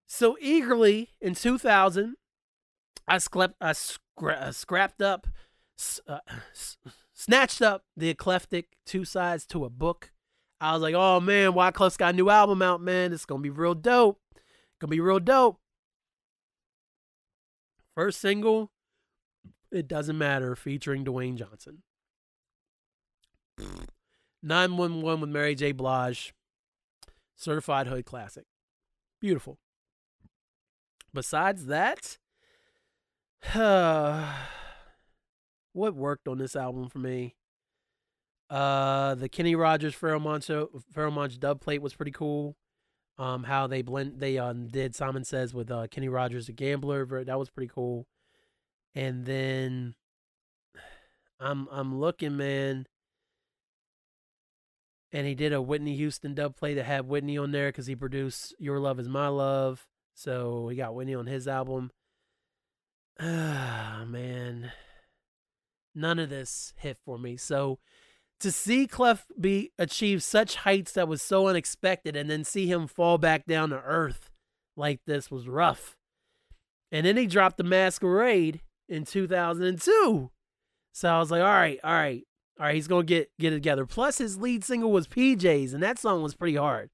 [0.08, 2.16] So eagerly in 2000,
[3.06, 5.28] I, sclep- I scra- scrapped up,
[6.08, 6.18] uh,
[7.12, 10.10] snatched up the eclectic two sides to a book.
[10.60, 13.12] I was like, oh man, Wyclef's got a new album out, man.
[13.12, 14.18] It's gonna be real dope.
[14.80, 15.60] Gonna be real dope.
[17.94, 18.72] First single,
[19.74, 21.82] It Doesn't Matter, featuring Dwayne Johnson.
[24.40, 25.72] 911 with Mary J.
[25.72, 26.32] Blige.
[27.34, 28.44] Certified Hood Classic.
[29.20, 29.58] Beautiful.
[31.12, 32.18] Besides that,
[35.72, 37.34] what worked on this album for me?
[38.48, 42.56] Uh, the Kenny Rogers Pharoahe Monch dub plate was pretty cool.
[43.18, 47.24] Um, how they blend they um did Simon Says with uh Kenny Rogers the Gambler
[47.24, 48.06] that was pretty cool.
[48.94, 49.94] And then
[51.40, 52.86] I'm I'm looking man,
[55.12, 57.96] and he did a Whitney Houston dub play that had Whitney on there because he
[57.96, 59.86] produced Your Love Is My Love.
[60.14, 61.90] So he got Whitney on his album.
[63.20, 64.72] Ah, man.
[65.94, 67.36] None of this hit for me.
[67.36, 67.78] So
[68.40, 72.88] to see Clef be achieve such heights that was so unexpected and then see him
[72.88, 74.30] fall back down to earth
[74.76, 75.96] like this was rough.
[76.90, 80.30] And then he dropped the masquerade in 2002.
[80.92, 82.24] So I was like, all right, all right,
[82.58, 83.86] all right, he's gonna get get it together.
[83.86, 86.90] Plus his lead single was PJs, and that song was pretty hard.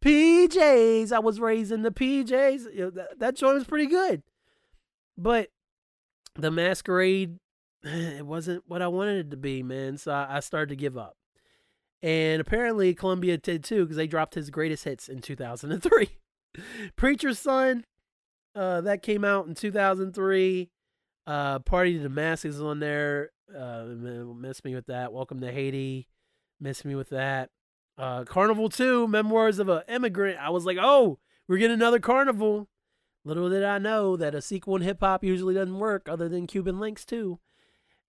[0.00, 1.12] PJs.
[1.12, 2.74] I was raised in the PJs.
[2.74, 4.22] You know, that, that joint was pretty good.
[5.16, 5.50] But
[6.34, 7.38] the masquerade,
[7.82, 9.98] it wasn't what I wanted it to be, man.
[9.98, 11.16] So I, I started to give up.
[12.02, 16.08] And apparently Columbia did too, because they dropped his greatest hits in 2003.
[16.96, 17.84] Preacher's Son,
[18.54, 20.70] uh, that came out in 2003.
[21.26, 23.30] Uh, Party to Damascus is on there.
[23.54, 25.12] Uh, miss me with that.
[25.12, 26.08] Welcome to Haiti.
[26.60, 27.50] Miss me with that.
[27.98, 30.38] Uh, Carnival 2, Memoirs of an Immigrant.
[30.40, 31.18] I was like, oh,
[31.48, 32.68] we're getting another Carnival.
[33.24, 36.46] Little did I know that a sequel in hip hop usually doesn't work other than
[36.46, 37.40] Cuban Linx too.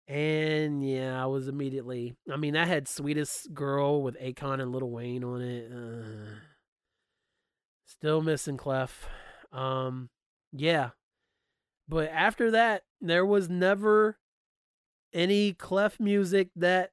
[0.07, 2.15] And yeah, I was immediately.
[2.31, 5.71] I mean, I had Sweetest Girl with Akon and Lil Wayne on it.
[5.71, 6.35] Uh,
[7.85, 9.07] still missing Clef.
[9.51, 10.09] Um,
[10.53, 10.91] yeah.
[11.87, 14.17] But after that, there was never
[15.13, 16.91] any Clef music that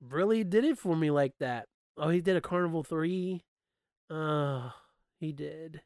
[0.00, 1.66] really did it for me like that.
[1.96, 3.44] Oh, he did a Carnival 3.
[4.10, 4.70] Uh,
[5.18, 5.82] he did.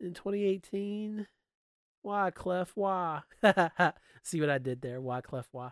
[0.00, 1.26] In 2018.
[2.02, 2.72] Why, Clef?
[2.74, 3.22] Why?
[4.22, 5.00] See what I did there?
[5.00, 5.48] Why, Clef?
[5.52, 5.70] Why?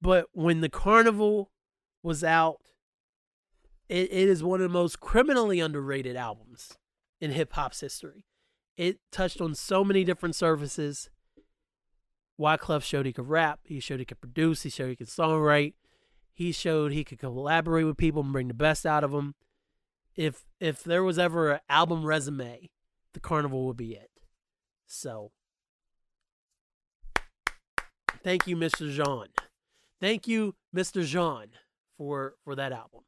[0.00, 1.50] But when the Carnival
[2.02, 2.60] was out,
[3.88, 6.78] it, it is one of the most criminally underrated albums
[7.20, 8.24] in hip hop's history.
[8.76, 11.08] It touched on so many different surfaces.
[12.38, 15.72] Wyclef showed he could rap, he showed he could produce, he showed he could songwrite,
[16.34, 19.34] he showed he could collaborate with people and bring the best out of them.
[20.14, 22.68] If if there was ever an album resume,
[23.14, 24.10] the Carnival would be it.
[24.86, 25.32] So,
[28.22, 28.90] thank you, Mr.
[28.90, 29.28] Jean.
[30.00, 31.04] Thank you, Mr.
[31.04, 31.48] Jean,
[31.96, 33.00] for for that album.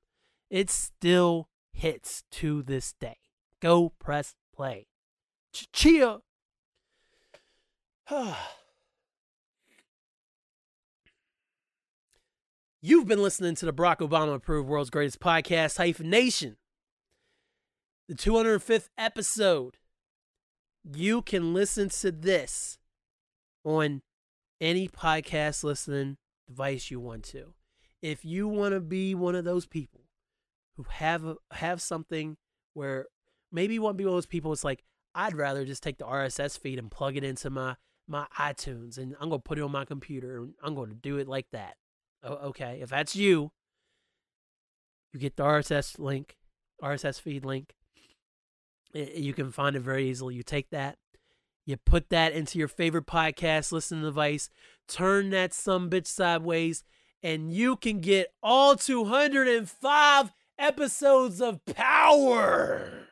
[0.49, 3.19] It still hits to this day.
[3.61, 4.87] Go press play.
[5.53, 6.19] Ch- cheer.
[12.81, 16.57] You've been listening to the Barack Obama approved World's Greatest Podcast, Hyphen Nation.
[18.09, 19.79] The 205th episode.
[20.85, 22.79] You can listen to this
[23.65, 24.01] on
[24.61, 27.53] any podcast listening device you want to.
[28.01, 30.03] If you want to be one of those people
[30.77, 32.37] who have have something
[32.75, 33.07] where
[33.53, 34.85] maybe you want to be one of those people, it's like
[35.19, 37.75] I'd rather just take the RSS feed and plug it into my
[38.07, 41.27] my iTunes and I'm gonna put it on my computer and I'm gonna do it
[41.27, 41.75] like that.
[42.25, 43.51] Okay, if that's you,
[45.13, 46.37] you get the RSS link,
[46.81, 47.75] RSS feed link.
[48.95, 50.37] You can find it very easily.
[50.37, 50.99] You take that,
[51.67, 54.51] you put that into your favorite podcast listening device,
[54.87, 56.85] turn that some bitch sideways,
[57.25, 63.08] and you can get all 205 episodes of power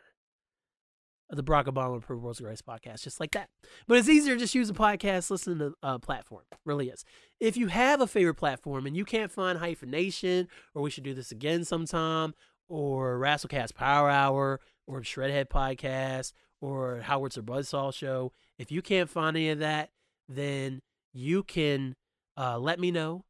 [1.31, 3.49] the Barack Obama Approved World's Greatest Podcast, just like that.
[3.87, 6.45] But it's easier to just use a podcast, listen to a platform.
[6.65, 7.05] really is.
[7.41, 11.15] If you have a favorite platform and you can't find Hyphenation, or we should do
[11.15, 12.35] this again sometime,
[12.69, 19.11] or Rasslecast Power Hour, or Shredhead Podcast, or Howard's or Buzzsaw Show, if you can't
[19.11, 19.91] find any of that,
[20.29, 20.81] then
[21.13, 21.97] you can
[22.37, 23.25] uh, let me know.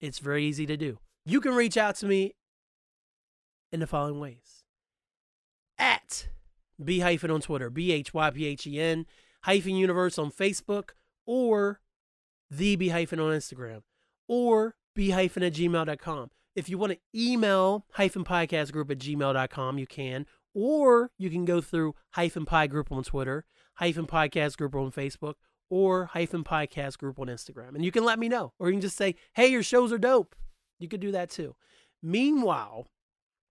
[0.00, 0.98] It's very easy to do.
[1.24, 2.34] You can reach out to me
[3.72, 4.64] in the following ways.
[5.78, 6.28] At
[6.82, 9.06] B hyphen on Twitter, B H Y P H E N
[9.42, 10.90] hyphen universe on Facebook,
[11.26, 11.80] or
[12.50, 13.82] the B hyphen on Instagram,
[14.26, 16.30] or B hyphen at gmail.com.
[16.54, 21.44] If you want to email hyphen podcast group at gmail.com, you can, or you can
[21.44, 25.34] go through hyphen pie group on Twitter, hyphen podcast group on Facebook,
[25.70, 27.74] or hyphen podcast group on Instagram.
[27.74, 29.98] And you can let me know, or you can just say, hey, your shows are
[29.98, 30.34] dope.
[30.78, 31.54] You could do that too.
[32.02, 32.86] Meanwhile,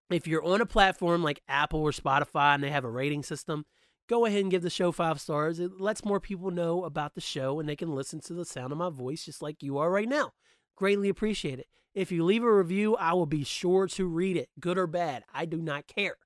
[0.10, 3.66] if you're on a platform like Apple or Spotify and they have a rating system,
[4.08, 5.60] go ahead and give the show five stars.
[5.60, 8.72] It lets more people know about the show and they can listen to the sound
[8.72, 10.32] of my voice just like you are right now.
[10.76, 11.68] Greatly appreciate it.
[11.94, 15.24] If you leave a review, I will be sure to read it, good or bad.
[15.34, 16.18] I do not care.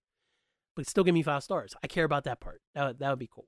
[0.76, 1.74] But still give me five stars.
[1.84, 2.62] I care about that part.
[2.76, 3.48] That would, that would be cool.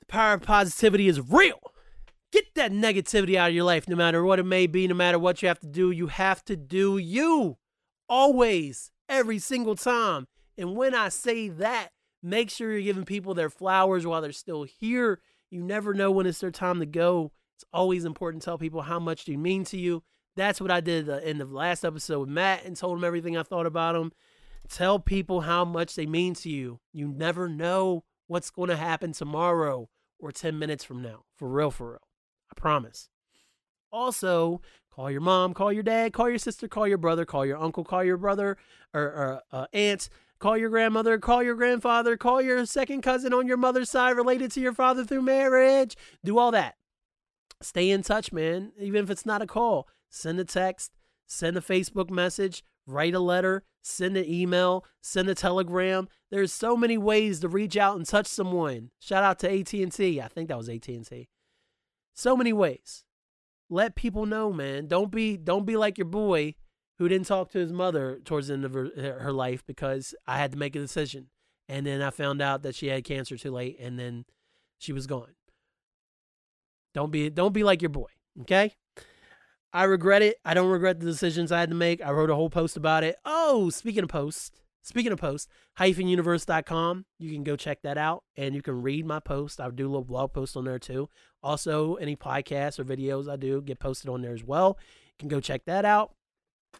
[0.00, 1.60] The power of positivity is real.
[2.32, 5.18] Get that negativity out of your life, no matter what it may be, no matter
[5.18, 5.90] what you have to do.
[5.90, 7.58] You have to do you
[8.08, 10.26] always, every single time.
[10.56, 11.90] And when I say that,
[12.22, 15.20] make sure you're giving people their flowers while they're still here.
[15.50, 17.32] You never know when it's their time to go.
[17.56, 20.02] It's always important to tell people how much they mean to you.
[20.36, 23.44] That's what I did in the last episode with Matt and told him everything I
[23.44, 24.12] thought about him.
[24.68, 26.80] Tell people how much they mean to you.
[26.92, 29.88] You never know what's going to happen tomorrow
[30.18, 31.24] or 10 minutes from now.
[31.36, 32.08] For real, for real.
[32.50, 33.10] I promise.
[33.92, 34.60] Also,
[34.94, 37.84] call your mom, call your dad, call your sister, call your brother, call your uncle,
[37.84, 38.56] call your brother
[38.92, 43.48] or, or uh, aunt, call your grandmother, call your grandfather, call your second cousin on
[43.48, 45.96] your mother's side related to your father through marriage.
[46.24, 46.76] Do all that.
[47.60, 48.72] Stay in touch, man.
[48.78, 50.92] Even if it's not a call, send a text,
[51.26, 56.08] send a Facebook message, write a letter, send an email, send a telegram.
[56.30, 58.90] There's so many ways to reach out and touch someone.
[59.00, 60.20] Shout out to AT&T.
[60.20, 61.28] I think that was AT&T.
[62.14, 63.04] So many ways.
[63.70, 64.86] Let people know, man.
[64.86, 66.54] Don't be don't be like your boy
[66.98, 68.90] who didn't talk to his mother towards the end of her,
[69.20, 71.28] her life because I had to make a decision.
[71.68, 74.26] And then I found out that she had cancer too late and then
[74.78, 75.34] she was gone.
[76.92, 78.10] Don't be don't be like your boy,
[78.42, 78.74] okay?
[79.72, 80.36] I regret it.
[80.44, 82.00] I don't regret the decisions I had to make.
[82.00, 83.16] I wrote a whole post about it.
[83.24, 84.52] Oh, speaking of posts,
[84.84, 87.06] speaking of posts, hyphenuniverse.com.
[87.18, 89.60] You can go check that out and you can read my post.
[89.60, 91.08] I do a little blog post on there too.
[91.42, 94.78] Also, any podcasts or videos I do get posted on there as well.
[95.06, 96.12] You can go check that out.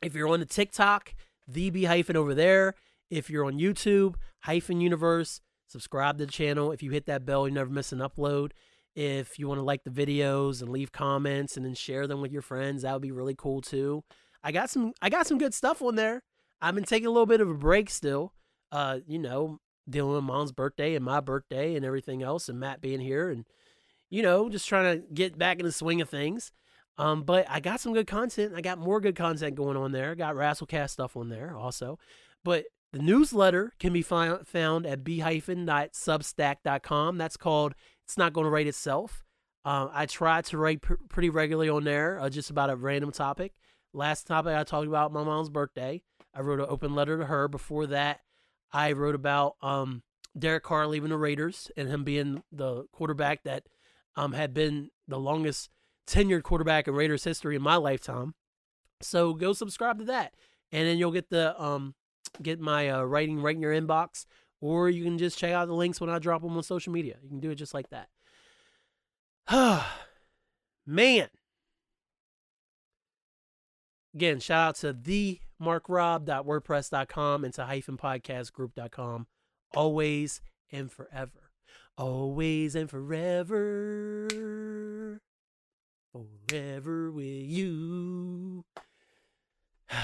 [0.02, 1.14] If you're on the TikTok,
[1.48, 2.74] the B hyphen over there.
[3.10, 6.72] If you're on YouTube, hyphen universe, subscribe to the channel.
[6.72, 8.52] If you hit that bell, you never miss an upload.
[8.94, 12.32] If you want to like the videos and leave comments and then share them with
[12.32, 14.04] your friends, that would be really cool too.
[14.42, 16.22] I got some I got some good stuff on there.
[16.60, 18.32] I've been taking a little bit of a break still.
[18.72, 22.80] Uh, you know, dealing with mom's birthday and my birthday and everything else and Matt
[22.80, 23.44] being here and
[24.14, 26.52] you know, just trying to get back in the swing of things.
[26.96, 28.52] Um, but I got some good content.
[28.54, 30.12] I got more good content going on there.
[30.12, 31.98] I Got Rasslecast stuff on there also.
[32.44, 37.18] But the newsletter can be fi- found at b-substack.com.
[37.18, 37.74] That's called
[38.04, 39.24] It's Not Going to Write Itself.
[39.64, 43.10] Um, I try to write pr- pretty regularly on there, uh, just about a random
[43.10, 43.54] topic.
[43.92, 46.04] Last topic I talked about my mom's birthday.
[46.34, 47.48] I wrote an open letter to her.
[47.48, 48.20] Before that,
[48.72, 50.02] I wrote about um,
[50.38, 53.64] Derek Carr leaving the Raiders and him being the quarterback that
[54.16, 55.70] um, had been the longest
[56.06, 58.34] tenured quarterback in Raiders history in my lifetime.
[59.00, 60.34] So go subscribe to that,
[60.72, 61.94] and then you'll get the um,
[62.42, 64.26] get my uh, writing right in your inbox,
[64.60, 67.16] or you can just check out the links when I drop them on social media.
[67.22, 68.08] You can do it just like that.
[70.86, 71.28] Man.
[74.14, 79.26] Again, shout out to the markrob.wordpress.com and to hyphenpodcastgroup.com.
[79.74, 80.40] Always
[80.70, 81.50] and forever.
[81.96, 84.28] Always and forever.
[86.12, 88.64] Forever with you.
[89.92, 90.00] Man.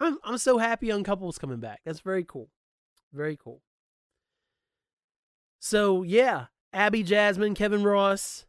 [0.00, 1.80] I'm I'm so happy Young Couple's coming back.
[1.84, 2.50] That's very cool.
[3.12, 3.62] Very cool.
[5.60, 8.44] So yeah, Abby Jasmine, Kevin Ross.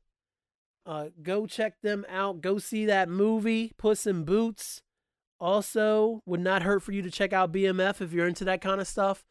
[0.85, 2.41] Uh, go check them out.
[2.41, 4.81] Go see that movie, Puss in Boots.
[5.39, 8.79] Also, would not hurt for you to check out BMF if you're into that kind
[8.79, 9.25] of stuff.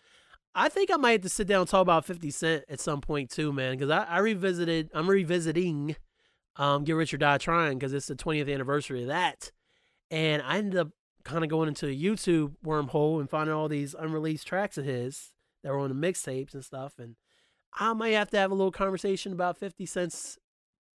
[0.54, 3.00] I think I might have to sit down and talk about 50 Cent at some
[3.00, 5.96] point too, man, because I, I revisited, I'm revisiting
[6.56, 9.50] um, Get Rich or Die Trying because it's the 20th anniversary of that.
[10.10, 10.88] And I ended up
[11.24, 15.32] kind of going into a YouTube wormhole and finding all these unreleased tracks of his
[15.62, 16.94] that were on the mixtapes and stuff.
[16.98, 17.16] And
[17.72, 20.38] I might have to have a little conversation about 50 Cent's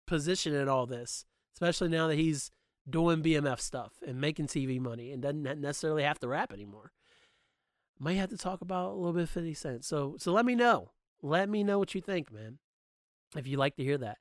[0.06, 1.24] position in all this,
[1.54, 2.50] especially now that he's
[2.88, 6.92] doing BMF stuff and making TV money and doesn't necessarily have to rap anymore.
[7.98, 9.84] Might have to talk about a little bit of 50 Cent.
[9.84, 10.90] So so let me know.
[11.22, 12.58] Let me know what you think, man.
[13.36, 14.18] If you like to hear that.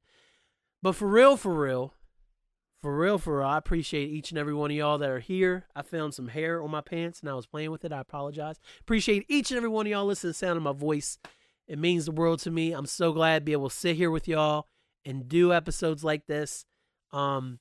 [0.82, 1.94] But for real, for real,
[2.82, 5.66] for real, for real, I appreciate each and every one of y'all that are here.
[5.76, 7.94] I found some hair on my pants and I was playing with it.
[7.94, 8.60] I apologize.
[8.82, 11.18] Appreciate each and every one of y'all listening to the sound of my voice.
[11.68, 12.74] It means the world to me.
[12.74, 14.68] I'm so glad to be able to sit here with y'all
[15.06, 16.66] and do episodes like this.
[17.12, 17.60] Um,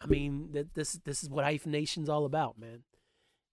[0.00, 2.82] I mean, that this this is what Hyphen Nation's all about, man.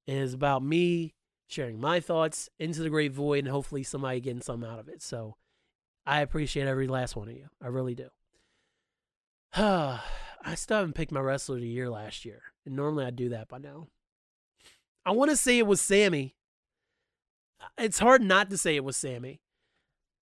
[0.08, 1.14] It is about me
[1.48, 5.02] sharing my thoughts into the great void and hopefully somebody getting something out of it.
[5.02, 5.36] So
[6.06, 7.48] I appreciate every last one of you.
[7.62, 8.10] I really do.
[9.56, 12.42] I still haven't picked my wrestler of the year last year.
[12.66, 13.88] And normally I do that by now.
[15.06, 16.36] I want to say it was Sami.
[17.78, 19.42] It's hard not to say it was Sami.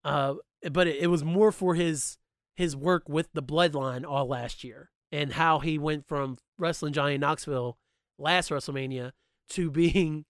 [0.03, 0.36] Uh,
[0.72, 2.18] but it, it was more for his
[2.60, 7.18] his work with the bloodline all last year and how he went from wrestling Johnny
[7.18, 7.78] Knoxville
[8.18, 9.14] last WrestleMania
[9.51, 10.26] to being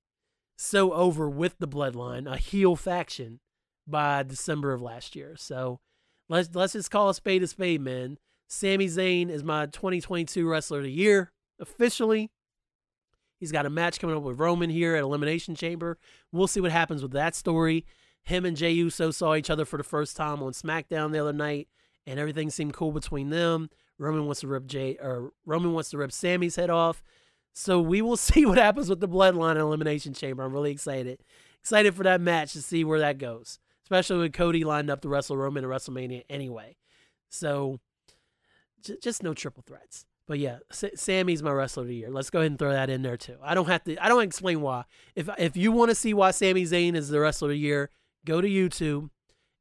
[0.56, 3.40] so over with the bloodline, a heel faction
[3.88, 5.36] by December of last year.
[5.38, 5.80] So
[6.30, 8.20] let's let's just call a spade a spade, man.
[8.48, 12.30] Sami Zayn is my 2022 wrestler of the year officially.
[13.40, 15.98] He's got a match coming up with Roman here at Elimination Chamber.
[16.32, 17.88] We'll see what happens with that story.
[18.22, 21.34] Him and Jey Uso saw each other for the first time on SmackDown the other
[21.34, 21.68] night,
[22.08, 23.70] and everything seemed cool between them.
[23.98, 27.04] Roman wants to rip Jey or Roman wants to rip Sami's head off.
[27.54, 30.44] So we will see what happens with the Bloodline Elimination Chamber.
[30.44, 31.22] I'm really excited.
[31.62, 33.60] Excited for that match to see where that goes.
[33.84, 36.76] Especially with Cody lined up to wrestle Roman at WrestleMania anyway.
[37.30, 37.80] So
[38.84, 40.06] j- just no triple threats.
[40.28, 42.12] But yeah, S- Sami's my wrestler of the year.
[42.12, 43.38] Let's go ahead and throw that in there too.
[43.44, 43.98] I don't have to.
[43.98, 44.84] I don't explain why.
[45.16, 47.90] If if you want to see why Sami Zayn is the wrestler of the year,
[48.26, 49.10] go to YouTube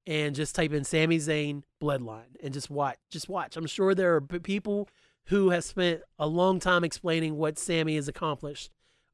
[0.08, 2.96] and just type in Sami Zayn Bloodline and just watch.
[3.10, 3.58] Just watch.
[3.58, 4.88] I'm sure there are people
[5.26, 8.70] who have spent a long time explaining what Sami has accomplished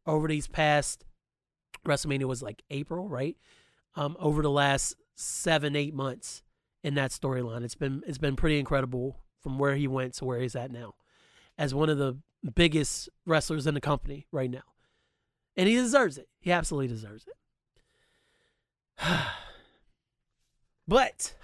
[0.07, 1.05] over these past
[1.85, 3.37] WrestleMania was like April, right?
[3.97, 6.45] Um, over the last seven, eight months
[6.85, 7.65] in that storyline.
[7.65, 10.95] It's been it's been pretty incredible from where he went to where he's at now,
[11.59, 12.19] as one of the
[12.55, 14.63] biggest wrestlers in the company right now,
[15.57, 16.29] and he deserves it.
[16.39, 17.37] He absolutely deserves it.
[20.87, 21.35] but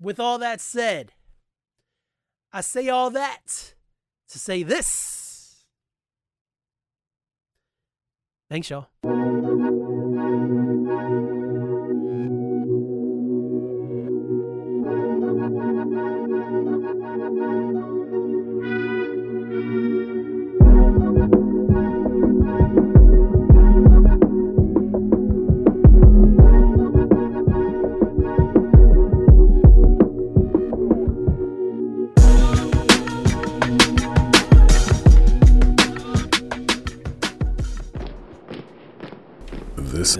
[0.00, 1.12] with all that said,
[2.52, 3.74] I say all that
[4.28, 5.64] to say this.
[8.50, 8.88] Thanks, y'all.